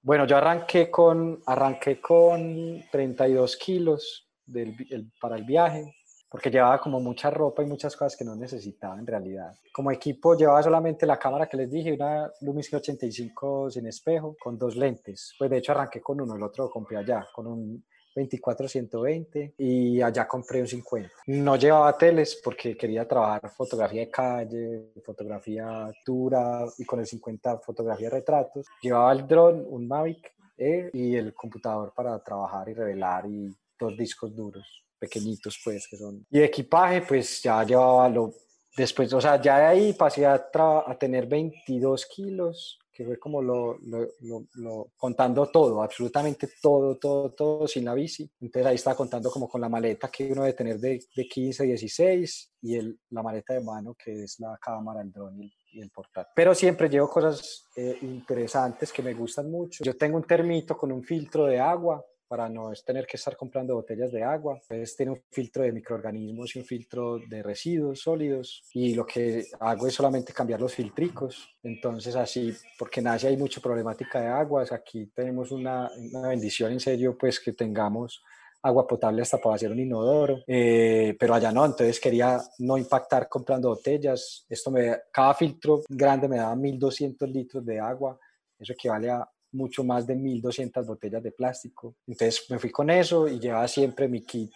Bueno, 0.00 0.26
yo 0.26 0.36
arranqué 0.38 0.90
con, 0.90 1.42
arranqué 1.46 2.00
con 2.00 2.82
32 2.90 3.56
kilos 3.56 4.28
del, 4.46 4.74
para 5.20 5.36
el 5.36 5.44
viaje, 5.44 5.94
porque 6.30 6.50
llevaba 6.50 6.80
como 6.80 7.00
mucha 7.00 7.30
ropa 7.30 7.62
y 7.62 7.66
muchas 7.66 7.94
cosas 7.96 8.16
que 8.16 8.24
no 8.24 8.34
necesitaba 8.34 8.98
en 8.98 9.06
realidad. 9.06 9.52
Como 9.72 9.90
equipo 9.90 10.34
llevaba 10.34 10.62
solamente 10.62 11.04
la 11.04 11.18
cámara 11.18 11.46
que 11.46 11.58
les 11.58 11.70
dije, 11.70 11.92
una 11.92 12.30
Lumix 12.40 12.72
85 12.72 13.70
sin 13.70 13.86
espejo, 13.86 14.36
con 14.40 14.56
dos 14.56 14.76
lentes. 14.76 15.34
Pues 15.38 15.50
de 15.50 15.58
hecho 15.58 15.72
arranqué 15.72 16.00
con 16.00 16.20
uno, 16.20 16.36
el 16.36 16.42
otro 16.42 16.64
lo 16.64 16.70
compré 16.70 16.96
allá, 16.96 17.26
con 17.34 17.46
un 17.46 17.84
24-120 18.18 19.54
y 19.58 20.00
allá 20.02 20.26
compré 20.26 20.60
un 20.60 20.68
50. 20.68 21.10
No 21.26 21.56
llevaba 21.56 21.96
teles 21.96 22.40
porque 22.42 22.76
quería 22.76 23.06
trabajar 23.06 23.50
fotografía 23.50 24.00
de 24.00 24.10
calle, 24.10 24.92
fotografía 25.04 25.90
dura 26.04 26.66
y 26.78 26.84
con 26.84 27.00
el 27.00 27.06
50 27.06 27.58
fotografía 27.58 28.08
de 28.08 28.16
retratos. 28.16 28.66
Llevaba 28.82 29.12
el 29.12 29.26
dron, 29.26 29.64
un 29.68 29.86
Mavic 29.86 30.34
E 30.56 30.90
y 30.92 31.14
el 31.14 31.34
computador 31.34 31.92
para 31.94 32.18
trabajar 32.22 32.68
y 32.68 32.74
revelar 32.74 33.26
y 33.26 33.54
dos 33.78 33.96
discos 33.96 34.34
duros 34.34 34.84
pequeñitos 34.98 35.60
pues 35.64 35.86
que 35.88 35.96
son. 35.96 36.26
Y 36.30 36.40
equipaje 36.40 37.02
pues 37.02 37.42
ya 37.42 37.62
llevaba 37.64 38.08
lo... 38.08 38.34
Después, 38.76 39.12
o 39.12 39.20
sea, 39.20 39.40
ya 39.40 39.58
de 39.58 39.64
ahí 39.64 39.92
pasé 39.92 40.24
a, 40.24 40.50
a 40.86 40.98
tener 40.98 41.26
22 41.26 42.06
kilos 42.06 42.78
que 42.98 43.04
fue 43.04 43.16
como 43.16 43.40
lo, 43.40 43.78
lo, 43.78 44.08
lo, 44.54 44.88
contando 44.96 45.46
todo, 45.46 45.84
absolutamente 45.84 46.48
todo, 46.60 46.96
todo, 46.96 47.30
todo 47.30 47.68
sin 47.68 47.84
la 47.84 47.94
bici. 47.94 48.28
Entonces 48.40 48.66
ahí 48.66 48.74
estaba 48.74 48.96
contando 48.96 49.30
como 49.30 49.48
con 49.48 49.60
la 49.60 49.68
maleta 49.68 50.08
que 50.08 50.32
uno 50.32 50.42
debe 50.42 50.54
tener 50.54 50.80
de, 50.80 51.00
de 51.14 51.28
15, 51.28 51.62
16 51.62 52.54
y 52.62 52.74
el, 52.74 52.98
la 53.10 53.22
maleta 53.22 53.54
de 53.54 53.60
mano 53.60 53.94
que 53.94 54.24
es 54.24 54.40
la 54.40 54.58
cámara, 54.60 55.00
el 55.00 55.12
dron 55.12 55.40
y 55.40 55.52
y 55.72 55.80
el 55.80 55.90
portátil. 55.90 56.32
Pero 56.34 56.54
siempre 56.54 56.88
llevo 56.88 57.08
cosas 57.08 57.66
eh, 57.76 57.98
interesantes 58.02 58.92
que 58.92 59.02
me 59.02 59.14
gustan 59.14 59.50
mucho. 59.50 59.84
Yo 59.84 59.96
tengo 59.96 60.16
un 60.16 60.24
termito 60.24 60.76
con 60.76 60.92
un 60.92 61.02
filtro 61.02 61.46
de 61.46 61.60
agua 61.60 62.04
para 62.28 62.48
no 62.48 62.70
tener 62.84 63.06
que 63.06 63.16
estar 63.16 63.36
comprando 63.36 63.74
botellas 63.74 64.12
de 64.12 64.22
agua. 64.22 64.60
Pues 64.68 64.96
tiene 64.96 65.12
un 65.12 65.22
filtro 65.30 65.62
de 65.62 65.72
microorganismos 65.72 66.54
y 66.54 66.58
un 66.60 66.64
filtro 66.64 67.18
de 67.18 67.42
residuos 67.42 68.00
sólidos 68.00 68.62
y 68.74 68.94
lo 68.94 69.06
que 69.06 69.46
hago 69.60 69.86
es 69.86 69.94
solamente 69.94 70.32
cambiar 70.32 70.60
los 70.60 70.74
filtricos. 70.74 71.48
Entonces 71.62 72.14
así, 72.14 72.54
porque 72.78 73.00
en 73.00 73.08
Asia 73.08 73.30
hay 73.30 73.36
mucha 73.36 73.60
problemática 73.60 74.20
de 74.20 74.28
aguas, 74.28 74.70
aquí 74.72 75.06
tenemos 75.06 75.50
una, 75.50 75.90
una 76.12 76.28
bendición 76.28 76.72
en 76.72 76.80
serio 76.80 77.16
pues 77.18 77.40
que 77.40 77.52
tengamos 77.52 78.22
agua 78.62 78.86
potable 78.86 79.22
hasta 79.22 79.38
para 79.38 79.54
hacer 79.54 79.70
un 79.70 79.78
inodoro, 79.78 80.42
eh, 80.46 81.16
pero 81.18 81.34
allá 81.34 81.52
no, 81.52 81.64
entonces 81.64 82.00
quería 82.00 82.40
no 82.58 82.76
impactar 82.76 83.28
comprando 83.28 83.68
botellas. 83.68 84.44
Esto 84.48 84.70
me, 84.70 84.96
cada 85.12 85.34
filtro 85.34 85.82
grande 85.88 86.28
me 86.28 86.36
daba 86.36 86.56
1200 86.56 87.28
litros 87.28 87.64
de 87.64 87.78
agua, 87.78 88.18
eso 88.58 88.72
equivale 88.72 89.10
a 89.10 89.28
mucho 89.52 89.84
más 89.84 90.06
de 90.06 90.14
1200 90.14 90.86
botellas 90.86 91.22
de 91.22 91.32
plástico. 91.32 91.96
Entonces 92.06 92.44
me 92.50 92.58
fui 92.58 92.70
con 92.70 92.90
eso 92.90 93.28
y 93.28 93.38
llevaba 93.38 93.66
siempre 93.68 94.08
mi 94.08 94.22
kit. 94.22 94.52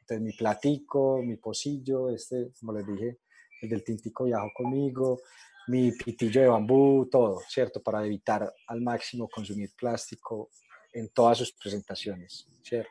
Entonces 0.00 0.20
mi 0.20 0.32
platico, 0.32 1.22
mi 1.22 1.36
pocillo, 1.36 2.10
este, 2.10 2.50
como 2.58 2.72
les 2.72 2.86
dije, 2.86 3.18
el 3.62 3.68
del 3.68 3.84
tintico 3.84 4.24
viajó 4.24 4.50
conmigo, 4.54 5.20
mi 5.68 5.92
pitillo 5.92 6.40
de 6.40 6.48
bambú, 6.48 7.08
todo, 7.10 7.40
¿cierto? 7.48 7.80
Para 7.82 8.04
evitar 8.04 8.52
al 8.66 8.80
máximo 8.80 9.28
consumir 9.28 9.70
plástico 9.76 10.50
en 10.92 11.08
todas 11.10 11.38
sus 11.38 11.52
presentaciones, 11.52 12.48
¿cierto? 12.62 12.90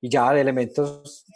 Y 0.00 0.08
ya 0.08 0.32
de 0.32 0.40
elementos 0.40 1.26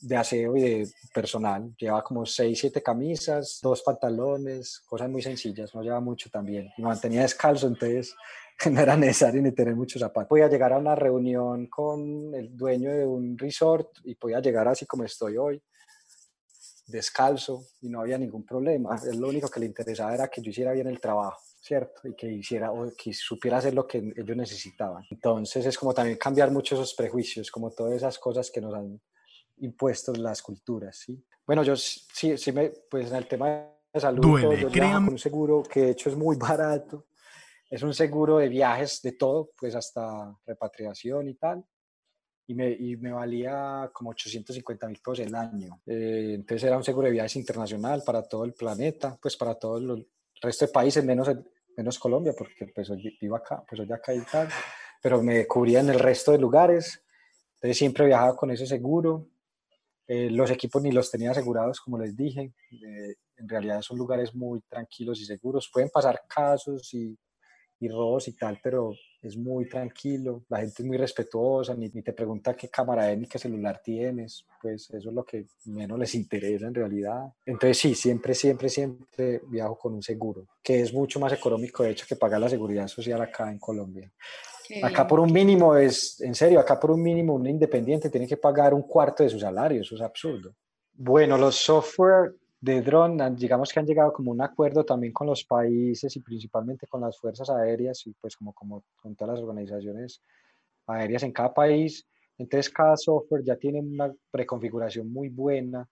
de 0.00 0.16
aseo 0.16 0.56
y 0.56 0.60
de 0.60 0.88
personal, 1.12 1.74
lleva 1.76 2.04
como 2.04 2.24
6, 2.24 2.56
7 2.58 2.82
camisas, 2.82 3.58
dos 3.60 3.82
pantalones, 3.82 4.80
cosas 4.86 5.10
muy 5.10 5.22
sencillas, 5.22 5.74
no 5.74 5.82
lleva 5.82 6.00
mucho 6.00 6.30
también. 6.30 6.70
Y 6.76 6.82
mantenía 6.82 7.22
descalzo, 7.22 7.66
entonces 7.66 8.14
no 8.70 8.80
era 8.80 8.96
necesario 8.96 9.42
ni 9.42 9.52
tener 9.52 9.74
muchos 9.74 10.00
zapatos. 10.00 10.28
Podía 10.28 10.48
llegar 10.48 10.72
a 10.72 10.78
una 10.78 10.94
reunión 10.94 11.66
con 11.66 12.34
el 12.34 12.56
dueño 12.56 12.90
de 12.92 13.06
un 13.06 13.36
resort 13.36 13.88
y 14.04 14.14
podía 14.14 14.40
llegar 14.40 14.68
así 14.68 14.86
como 14.86 15.04
estoy 15.04 15.36
hoy, 15.36 15.62
descalzo 16.86 17.64
y 17.80 17.88
no 17.88 18.00
había 18.00 18.18
ningún 18.18 18.44
problema. 18.44 19.00
Lo 19.14 19.28
único 19.28 19.48
que 19.48 19.60
le 19.60 19.66
interesaba 19.66 20.14
era 20.14 20.28
que 20.28 20.42
yo 20.42 20.50
hiciera 20.50 20.72
bien 20.72 20.86
el 20.86 21.00
trabajo, 21.00 21.40
¿cierto? 21.60 22.06
Y 22.06 22.14
que 22.14 22.30
hiciera 22.30 22.70
o 22.70 22.92
que 22.96 23.12
supiera 23.12 23.58
hacer 23.58 23.74
lo 23.74 23.86
que 23.86 23.98
ellos 23.98 24.36
necesitaban. 24.36 25.04
Entonces 25.10 25.66
es 25.66 25.78
como 25.78 25.94
también 25.94 26.18
cambiar 26.18 26.50
mucho 26.50 26.74
esos 26.74 26.94
prejuicios, 26.94 27.50
como 27.50 27.70
todas 27.70 27.94
esas 27.94 28.18
cosas 28.18 28.50
que 28.50 28.60
nos 28.60 28.74
han 28.74 29.00
impuesto 29.58 30.12
las 30.14 30.42
culturas, 30.42 30.96
¿sí? 30.98 31.24
Bueno, 31.46 31.62
yo 31.62 31.76
sí, 31.76 32.36
sí 32.36 32.52
me, 32.52 32.70
pues 32.90 33.10
en 33.10 33.16
el 33.16 33.26
tema 33.26 33.48
de 33.92 34.00
salud, 34.00 34.22
Duele, 34.22 34.60
yo 34.60 34.68
con 34.70 35.08
un 35.08 35.18
seguro 35.18 35.62
que 35.62 35.82
de 35.82 35.90
hecho 35.90 36.08
es 36.08 36.16
muy 36.16 36.36
barato 36.38 37.06
es 37.72 37.82
un 37.82 37.94
seguro 37.94 38.36
de 38.36 38.50
viajes 38.50 39.00
de 39.00 39.12
todo, 39.12 39.50
pues 39.58 39.74
hasta 39.74 40.36
repatriación 40.44 41.26
y 41.26 41.34
tal. 41.36 41.64
Y 42.46 42.54
me, 42.54 42.70
y 42.70 42.98
me 42.98 43.12
valía 43.12 43.90
como 43.94 44.10
850 44.10 44.88
mil 44.88 44.98
pesos 44.98 45.20
el 45.20 45.34
año. 45.34 45.80
Eh, 45.86 46.32
entonces 46.34 46.64
era 46.64 46.76
un 46.76 46.84
seguro 46.84 47.06
de 47.06 47.14
viajes 47.14 47.36
internacional 47.36 48.02
para 48.04 48.28
todo 48.28 48.44
el 48.44 48.52
planeta, 48.52 49.18
pues 49.22 49.38
para 49.38 49.54
todo 49.54 49.78
el 49.78 50.06
resto 50.42 50.66
de 50.66 50.72
países, 50.72 51.02
menos, 51.02 51.30
menos 51.74 51.98
Colombia, 51.98 52.34
porque 52.36 52.66
pues 52.74 52.90
vivo 53.18 53.36
acá, 53.36 53.64
pues 53.66 53.78
soy 53.78 53.90
acá 53.90 54.12
y 54.12 54.20
tal. 54.20 54.50
Pero 55.00 55.22
me 55.22 55.46
cubría 55.46 55.80
en 55.80 55.88
el 55.88 55.98
resto 55.98 56.32
de 56.32 56.38
lugares. 56.38 57.02
Entonces 57.54 57.78
siempre 57.78 58.04
viajaba 58.04 58.36
con 58.36 58.50
ese 58.50 58.66
seguro. 58.66 59.30
Eh, 60.06 60.28
los 60.28 60.50
equipos 60.50 60.82
ni 60.82 60.92
los 60.92 61.10
tenía 61.10 61.30
asegurados, 61.30 61.80
como 61.80 61.96
les 61.96 62.14
dije. 62.14 62.52
Eh, 62.70 63.14
en 63.38 63.48
realidad 63.48 63.80
son 63.80 63.96
lugares 63.96 64.34
muy 64.34 64.60
tranquilos 64.68 65.18
y 65.22 65.24
seguros. 65.24 65.70
Pueden 65.72 65.88
pasar 65.88 66.20
casos 66.28 66.92
y 66.92 67.16
y 67.82 67.88
robos 67.88 68.28
y 68.28 68.32
tal, 68.32 68.60
pero 68.62 68.94
es 69.20 69.36
muy 69.36 69.68
tranquilo, 69.68 70.44
la 70.48 70.58
gente 70.58 70.82
es 70.82 70.84
muy 70.84 70.96
respetuosa, 70.96 71.74
ni, 71.74 71.90
te 71.90 72.12
pregunta 72.12 72.54
qué 72.54 72.68
cámara 72.68 73.10
es 73.10 73.18
ni 73.18 73.26
qué 73.26 73.40
celular 73.40 73.80
tienes, 73.82 74.46
pues 74.60 74.88
eso 74.90 75.08
es 75.08 75.14
lo 75.14 75.24
que 75.24 75.46
menos 75.64 75.98
les 75.98 76.14
interesa 76.14 76.66
en 76.68 76.74
realidad. 76.74 77.32
Entonces 77.44 77.78
sí, 77.78 77.94
siempre, 77.96 78.34
siempre, 78.34 78.68
siempre 78.68 79.42
viajo 79.48 79.76
con 79.76 79.94
un 79.94 80.02
seguro, 80.02 80.46
que 80.62 80.80
es 80.80 80.94
mucho 80.94 81.18
más 81.18 81.32
económico 81.32 81.82
de 81.82 81.90
hecho 81.90 82.06
que 82.08 82.14
pagar 82.14 82.40
la 82.40 82.48
seguridad 82.48 82.86
social 82.86 83.20
acá 83.20 83.50
en 83.50 83.58
Colombia. 83.58 84.12
Acá 84.80 85.04
por 85.04 85.18
un 85.18 85.32
mínimo 85.32 85.76
es, 85.76 86.20
en 86.20 86.36
serio, 86.36 86.60
acá 86.60 86.78
por 86.78 86.92
un 86.92 87.02
mínimo 87.02 87.34
un 87.34 87.48
independiente 87.48 88.10
tiene 88.10 88.28
que 88.28 88.36
pagar 88.36 88.72
un 88.72 88.82
cuarto 88.82 89.24
de 89.24 89.28
su 89.28 89.40
salario, 89.40 89.82
eso 89.82 89.96
es 89.96 90.00
absurdo. 90.00 90.54
Bueno, 90.94 91.36
los 91.36 91.56
software 91.56 92.36
de 92.62 92.80
drone, 92.80 93.28
digamos 93.32 93.72
que 93.72 93.80
han 93.80 93.86
llegado 93.86 94.12
como 94.12 94.30
un 94.30 94.40
acuerdo 94.40 94.84
también 94.84 95.12
con 95.12 95.26
los 95.26 95.44
países 95.44 96.14
y 96.14 96.20
principalmente 96.20 96.86
con 96.86 97.00
las 97.00 97.18
fuerzas 97.18 97.50
aéreas 97.50 98.06
y 98.06 98.14
pues 98.14 98.36
como, 98.36 98.52
como 98.52 98.84
con 98.94 99.16
todas 99.16 99.34
las 99.34 99.42
organizaciones 99.42 100.22
aéreas 100.86 101.24
en 101.24 101.32
cada 101.32 101.52
país. 101.52 102.06
Entonces 102.38 102.72
cada 102.72 102.96
software 102.96 103.42
ya 103.42 103.56
tiene 103.56 103.80
una 103.80 104.14
preconfiguración 104.30 105.12
muy 105.12 105.28
buena 105.28 105.88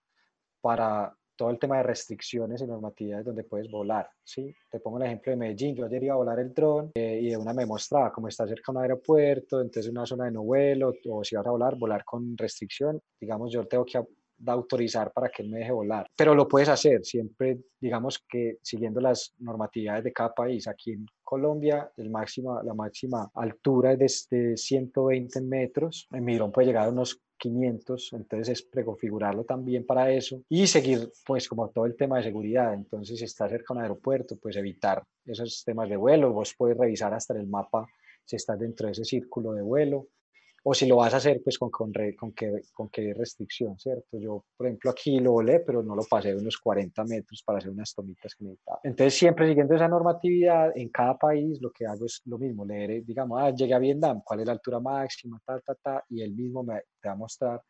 para 0.61 1.13
todo 1.35 1.49
el 1.49 1.59
tema 1.59 1.77
de 1.77 1.83
restricciones 1.83 2.61
y 2.61 2.67
normatividades 2.67 3.25
donde 3.25 3.43
puedes 3.43 3.69
volar. 3.69 4.09
¿sí? 4.23 4.55
Te 4.69 4.79
pongo 4.79 4.97
el 4.97 5.07
ejemplo 5.07 5.31
de 5.31 5.37
Medellín. 5.37 5.75
Yo 5.75 5.87
ayer 5.87 6.03
iba 6.05 6.13
a 6.13 6.17
volar 6.17 6.39
el 6.39 6.53
dron 6.53 6.91
eh, 6.95 7.19
y 7.21 7.31
de 7.31 7.37
una 7.37 7.53
me 7.53 7.65
mostraba 7.65 8.13
cómo 8.13 8.29
está 8.29 8.47
cerca 8.47 8.71
un 8.71 8.77
aeropuerto, 8.77 9.59
entonces 9.59 9.91
una 9.91 10.05
zona 10.05 10.25
de 10.25 10.31
no 10.31 10.43
vuelo, 10.43 10.93
o 11.09 11.23
si 11.25 11.35
vas 11.35 11.45
a 11.45 11.51
volar, 11.51 11.75
volar 11.75 12.05
con 12.05 12.37
restricción. 12.37 13.01
Digamos, 13.19 13.51
yo 13.51 13.67
tengo 13.67 13.83
que 13.83 13.97
de 14.41 14.51
autorizar 14.51 15.11
para 15.11 15.29
que 15.29 15.43
él 15.43 15.49
me 15.49 15.59
deje 15.59 15.71
volar. 15.71 16.07
Pero 16.15 16.35
lo 16.35 16.47
puedes 16.47 16.69
hacer 16.69 17.03
siempre, 17.03 17.59
digamos 17.79 18.23
que 18.27 18.57
siguiendo 18.61 18.99
las 18.99 19.33
normatividades 19.39 20.03
de 20.03 20.13
cada 20.13 20.33
país. 20.33 20.67
Aquí 20.67 20.91
en 20.91 21.05
Colombia, 21.23 21.91
el 21.97 22.09
máxima, 22.09 22.61
la 22.63 22.73
máxima 22.73 23.29
altura 23.35 23.93
es 23.93 24.27
de 24.29 24.57
120 24.57 25.41
metros. 25.41 26.07
En 26.11 26.25
mi 26.25 26.35
dron 26.35 26.51
puede 26.51 26.67
llegar 26.67 26.87
a 26.87 26.91
unos 26.91 27.21
500, 27.41 28.13
entonces 28.13 28.49
es 28.49 28.61
preconfigurarlo 28.61 29.43
también 29.43 29.83
para 29.85 30.11
eso 30.11 30.43
y 30.47 30.67
seguir 30.67 31.11
pues 31.25 31.49
como 31.49 31.69
todo 31.69 31.85
el 31.85 31.95
tema 31.95 32.17
de 32.17 32.23
seguridad, 32.23 32.71
entonces 32.73 33.17
si 33.17 33.25
está 33.25 33.49
cerca 33.49 33.73
de 33.73 33.79
un 33.79 33.83
aeropuerto, 33.83 34.37
pues 34.39 34.55
evitar 34.57 35.01
esos 35.25 35.63
temas 35.65 35.89
de 35.89 35.97
vuelo, 35.97 36.31
vos 36.31 36.53
puedes 36.55 36.77
revisar 36.77 37.13
hasta 37.15 37.33
el 37.33 37.47
mapa 37.47 37.87
si 38.23 38.35
estás 38.35 38.59
dentro 38.59 38.85
de 38.85 38.91
ese 38.91 39.05
círculo 39.05 39.53
de 39.53 39.63
vuelo, 39.63 40.07
o 40.63 40.73
si 40.73 40.85
lo 40.85 40.97
vas 40.97 41.13
a 41.13 41.17
hacer, 41.17 41.41
pues 41.43 41.57
con, 41.57 41.71
con, 41.71 41.91
con, 42.17 42.33
qué, 42.33 42.61
con 42.73 42.89
qué 42.89 43.13
restricción, 43.15 43.79
¿cierto? 43.79 44.19
Yo, 44.19 44.45
por 44.55 44.67
ejemplo, 44.67 44.91
aquí 44.91 45.19
lo 45.19 45.31
volé, 45.31 45.59
pero 45.61 45.81
no 45.81 45.95
lo 45.95 46.03
pasé 46.03 46.29
de 46.29 46.37
unos 46.37 46.57
40 46.57 47.03
metros 47.05 47.41
para 47.43 47.57
hacer 47.57 47.71
unas 47.71 47.93
tomitas 47.93 48.35
que 48.35 48.43
necesitaba. 48.43 48.79
Entonces, 48.83 49.15
siempre 49.15 49.47
siguiendo 49.47 49.75
esa 49.75 49.87
normatividad, 49.87 50.71
en 50.77 50.89
cada 50.89 51.17
país 51.17 51.59
lo 51.61 51.71
que 51.71 51.87
hago 51.87 52.05
es 52.05 52.21
lo 52.25 52.37
mismo, 52.37 52.63
leer, 52.63 53.03
digamos, 53.03 53.41
ah, 53.41 53.49
llegué 53.49 53.73
a 53.73 53.79
Vietnam, 53.79 54.21
cuál 54.23 54.41
es 54.41 54.45
la 54.45 54.53
altura 54.53 54.79
máxima, 54.79 55.41
ta, 55.43 55.59
ta, 55.59 55.73
ta, 55.75 56.05
y 56.09 56.21
él 56.21 56.33
mismo 56.33 56.63
me, 56.63 56.81
te 57.01 57.07
va 57.07 57.13
a 57.13 57.17
mostrar 57.17 57.61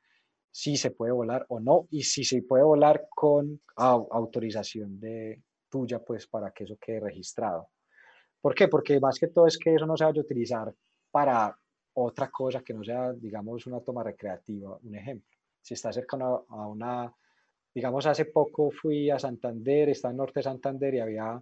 si 0.51 0.75
se 0.75 0.91
puede 0.91 1.13
volar 1.13 1.45
o 1.47 1.61
no, 1.61 1.87
y 1.91 2.03
si 2.03 2.25
se 2.25 2.41
puede 2.41 2.63
volar 2.63 3.07
con 3.09 3.61
autorización 3.77 4.99
de 4.99 5.41
tuya, 5.69 5.99
pues 5.99 6.27
para 6.27 6.51
que 6.51 6.65
eso 6.65 6.75
quede 6.77 6.99
registrado. 6.99 7.69
¿Por 8.41 8.53
qué? 8.53 8.67
Porque 8.67 8.99
más 8.99 9.17
que 9.17 9.27
todo 9.27 9.47
es 9.47 9.57
que 9.57 9.73
eso 9.75 9.85
no 9.85 9.95
se 9.95 10.03
vaya 10.03 10.19
a 10.19 10.23
utilizar 10.23 10.73
para 11.09 11.57
otra 11.93 12.29
cosa 12.29 12.61
que 12.61 12.73
no 12.73 12.83
sea, 12.83 13.13
digamos, 13.13 13.65
una 13.67 13.81
toma 13.81 14.03
recreativa. 14.03 14.77
Un 14.83 14.95
ejemplo, 14.95 15.37
si 15.61 15.73
está 15.73 15.91
cerca 15.91 16.17
a 16.17 16.67
una 16.67 17.13
digamos, 17.73 18.05
hace 18.05 18.25
poco 18.25 18.69
fui 18.71 19.09
a 19.09 19.19
Santander, 19.19 19.89
estaba 19.89 20.11
en 20.11 20.17
Norte 20.17 20.39
de 20.39 20.43
Santander 20.43 20.93
y 20.93 20.99
había 20.99 21.41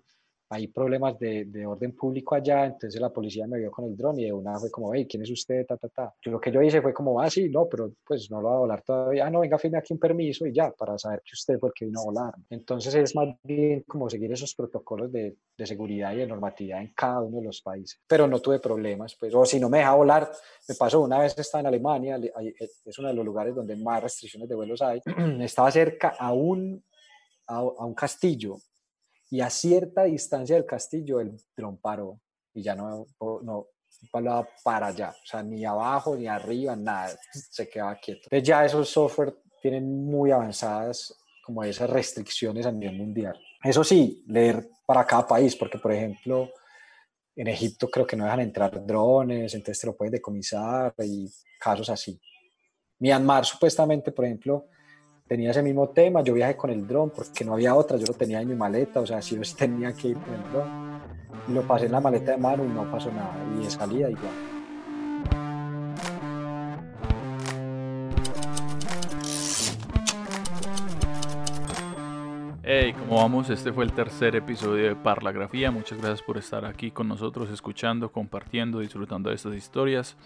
hay 0.52 0.68
problemas 0.68 1.18
de, 1.20 1.46
de, 1.46 1.66
orden 1.66 1.96
público 1.96 2.34
allá, 2.34 2.66
entonces 2.66 3.00
la 3.00 3.12
policía 3.12 3.46
me 3.46 3.60
vio 3.60 3.70
con 3.70 3.86
el 3.86 3.96
dron 3.96 4.20
y 4.20 4.26
de 4.26 4.34
una 4.34 4.58
fue 4.58 4.72
como, 4.72 4.94
hey, 4.96 5.06
¿quién 5.08 5.22
es 5.22 5.30
usted? 5.30 5.66
Ta, 5.68 5.78
ta, 5.78 5.90
ta. 5.90 6.14
Yo, 6.22 6.32
lo 6.32 6.40
que 6.42 6.52
yo 6.52 6.60
hice 6.62 6.82
fue 6.82 6.92
como, 6.92 7.22
ah, 7.22 7.30
sí, 7.30 7.50
no, 7.50 7.68
pero 7.70 7.94
pues 8.06 8.32
no 8.32 8.42
lo 8.42 8.50
va 8.50 8.56
a 8.56 8.60
volar 8.60 8.82
todavía. 8.82 9.28
Ah, 9.28 9.30
no, 9.30 9.42
venga, 9.42 9.60
firme 9.60 9.78
aquí 9.78 9.94
un 9.94 10.00
permiso 10.00 10.48
y 10.48 10.54
ya, 10.54 10.72
para 10.72 10.98
saber 10.98 11.22
que 11.24 11.34
usted 11.34 11.60
fue 11.60 11.70
el 11.70 11.74
que 11.74 11.86
vino 11.86 12.02
a 12.02 12.04
volar. 12.04 12.34
Entonces 12.50 12.96
es 12.96 13.16
más 13.16 13.30
bien 13.44 13.84
como 13.88 14.10
seguir 14.10 14.32
esos 14.32 14.56
protocolos 14.56 15.12
de, 15.12 15.38
de 15.56 15.66
seguridad 15.68 16.14
y 16.14 16.18
de 16.18 16.28
normatividad 16.28 16.82
en 16.82 16.94
cada 16.96 17.22
uno 17.22 17.38
de 17.38 17.46
los 17.46 17.62
países. 17.62 18.00
Pero 18.08 18.28
no 18.28 18.40
tuve 18.40 18.60
problemas, 18.60 19.16
pues, 19.20 19.34
o 19.36 19.46
si 19.46 19.60
no 19.60 19.70
me 19.70 19.80
deja 19.80 19.94
volar, 19.94 20.32
me 20.68 20.74
pasó 20.74 21.02
una 21.02 21.20
vez 21.20 21.38
estaba 21.38 21.62
en 21.62 21.68
Alemania, 21.68 22.18
eh, 22.18 22.56
es 22.86 22.98
uno 22.98 23.10
de 23.10 23.14
los 23.14 23.24
lugares 23.24 23.54
donde 23.54 23.76
más 23.76 24.02
restricciones 24.02 24.50
de 24.50 24.56
vuelos 24.56 24.82
hay, 24.82 25.00
estaba 25.42 25.70
cerca 25.70 26.16
a 26.18 26.34
un, 26.34 26.84
a, 27.46 27.58
a 27.58 27.86
un 27.86 27.94
castillo 27.94 28.58
y 29.30 29.42
a 29.42 29.50
cierta 29.50 30.04
distancia 30.04 30.56
del 30.56 30.66
castillo 30.66 31.20
el 31.20 31.36
dron 31.56 31.78
paró 31.78 32.20
y 32.54 32.64
ya 32.64 32.76
no, 32.76 33.06
no 33.44 33.68
para 34.64 34.88
allá, 34.88 35.10
o 35.10 35.26
sea, 35.26 35.44
ni 35.44 35.66
abajo 35.66 36.16
ni 36.16 36.28
arriba, 36.28 36.76
nada, 36.76 37.10
se 37.32 37.68
quedaba 37.68 37.96
quieto. 37.96 38.22
Entonces 38.26 38.48
ya 38.48 38.66
esos 38.66 38.90
software 38.90 39.36
tienen 39.62 40.06
muy 40.06 40.32
avanzadas 40.32 41.14
como 41.44 41.64
esas 41.64 41.90
restricciones 41.90 42.66
a 42.66 42.72
nivel 42.72 42.98
mundial. 42.98 43.38
Eso 43.64 43.84
sí, 43.84 44.24
leer 44.28 44.70
para 44.86 45.06
cada 45.06 45.28
país, 45.28 45.56
porque 45.56 45.80
por 45.80 45.92
ejemplo, 45.92 46.50
en 47.36 47.48
Egipto 47.48 47.90
creo 47.90 48.06
que 48.06 48.16
no 48.16 48.26
dejan 48.26 48.42
entrar 48.42 48.86
drones, 48.86 49.54
entonces 49.54 49.82
te 49.82 49.88
lo 49.88 49.96
puedes 49.96 50.12
decomisar 50.14 50.94
y 51.00 51.28
casos 51.60 51.90
así. 51.90 52.20
Myanmar 53.00 53.46
supuestamente, 53.46 54.12
por 54.12 54.26
ejemplo, 54.26 54.68
tenía 55.30 55.52
ese 55.52 55.62
mismo 55.62 55.90
tema, 55.90 56.24
yo 56.24 56.34
viajé 56.34 56.58
con 56.58 56.72
el 56.72 56.88
dron 56.88 57.12
porque 57.12 57.46
no 57.46 57.54
había 57.54 57.76
otra, 57.76 57.98
yo 57.98 58.08
lo 58.08 58.14
tenía 58.14 58.42
en 58.42 58.50
mi 58.50 58.56
maleta, 58.56 59.00
o 59.00 59.06
sea, 59.06 59.22
si 59.22 59.36
yo 59.36 59.42
tenía 59.58 59.94
que 59.94 60.10
ir 60.10 60.18
con 60.18 60.34
el 60.34 60.44
dron. 60.52 61.00
Y 61.48 61.54
lo 61.54 61.62
pasé 61.62 61.86
en 61.86 61.92
la 61.92 62.02
maleta 62.02 62.32
de 62.32 62.38
mano 62.38 62.66
y 62.66 62.68
no 62.68 62.90
pasó 62.92 63.12
nada, 63.12 63.36
y 63.56 63.64
de 63.64 63.70
salida 63.70 64.10
igual. 64.10 64.34
Hey, 72.64 72.94
¿cómo 72.98 73.18
vamos? 73.18 73.52
Este 73.52 73.72
fue 73.72 73.84
el 73.84 73.94
tercer 73.94 74.36
episodio 74.36 74.90
de 74.90 74.96
Parlagrafía. 74.96 75.70
Muchas 75.70 76.00
gracias 76.00 76.24
por 76.24 76.38
estar 76.38 76.66
aquí 76.66 76.90
con 76.90 77.08
nosotros, 77.08 77.52
escuchando, 77.52 78.12
compartiendo, 78.12 78.80
disfrutando 78.80 79.30
de 79.30 79.36
estas 79.36 79.54
historias. 79.54 80.18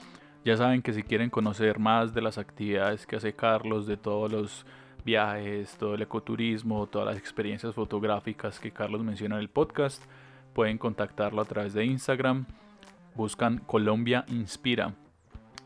Ya 0.46 0.56
saben 0.56 0.82
que 0.82 0.94
si 0.94 1.04
quieren 1.04 1.30
conocer 1.30 1.80
más 1.80 2.14
de 2.14 2.22
las 2.22 2.38
actividades 2.38 3.06
que 3.06 3.18
hace 3.18 3.34
Carlos, 3.34 3.86
de 3.86 3.96
todos 3.96 4.30
los 4.30 4.66
viajes, 5.04 5.76
todo 5.78 5.96
el 5.96 6.02
ecoturismo, 6.02 6.88
todas 6.88 7.08
las 7.08 7.18
experiencias 7.18 7.74
fotográficas 7.74 8.60
que 8.60 8.72
Carlos 8.72 9.04
menciona 9.04 9.36
en 9.36 9.42
el 9.42 9.50
podcast, 9.50 10.04
pueden 10.54 10.78
contactarlo 10.78 11.42
a 11.42 11.46
través 11.46 11.74
de 11.74 11.86
Instagram. 11.86 12.46
Buscan 13.16 13.60
Colombia 13.60 14.26
Inspira 14.28 14.96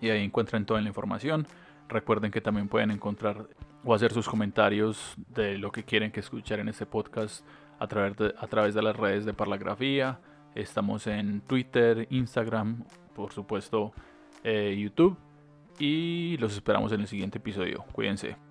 y 0.02 0.10
ahí 0.10 0.24
encuentran 0.24 0.66
toda 0.66 0.82
la 0.82 0.88
información. 0.88 1.48
Recuerden 1.88 2.32
que 2.32 2.42
también 2.42 2.68
pueden 2.68 2.92
encontrar 2.92 3.48
o 3.84 3.94
hacer 3.94 4.12
sus 4.12 4.28
comentarios 4.28 5.16
de 5.30 5.58
lo 5.58 5.72
que 5.72 5.84
quieren 5.84 6.12
que 6.12 6.20
escuchar 6.20 6.60
en 6.60 6.68
este 6.70 6.86
podcast 6.86 7.46
a 7.80 7.88
través 7.88 8.18
de, 8.18 8.34
a 8.38 8.48
través 8.48 8.74
de 8.74 8.82
las 8.82 8.96
redes 8.96 9.26
de 9.26 9.34
Parlagrafía. 9.34 10.20
Estamos 10.56 11.08
en 11.08 11.42
Twitter, 11.42 12.08
Instagram, 12.10 12.84
por 13.16 13.32
supuesto 13.32 13.94
eh, 14.44 14.76
YouTube. 14.78 15.18
Y 15.80 16.38
los 16.38 16.54
esperamos 16.54 16.92
en 16.92 17.02
el 17.02 17.08
siguiente 17.08 17.38
episodio. 17.38 17.86
Cuídense. 17.92 18.47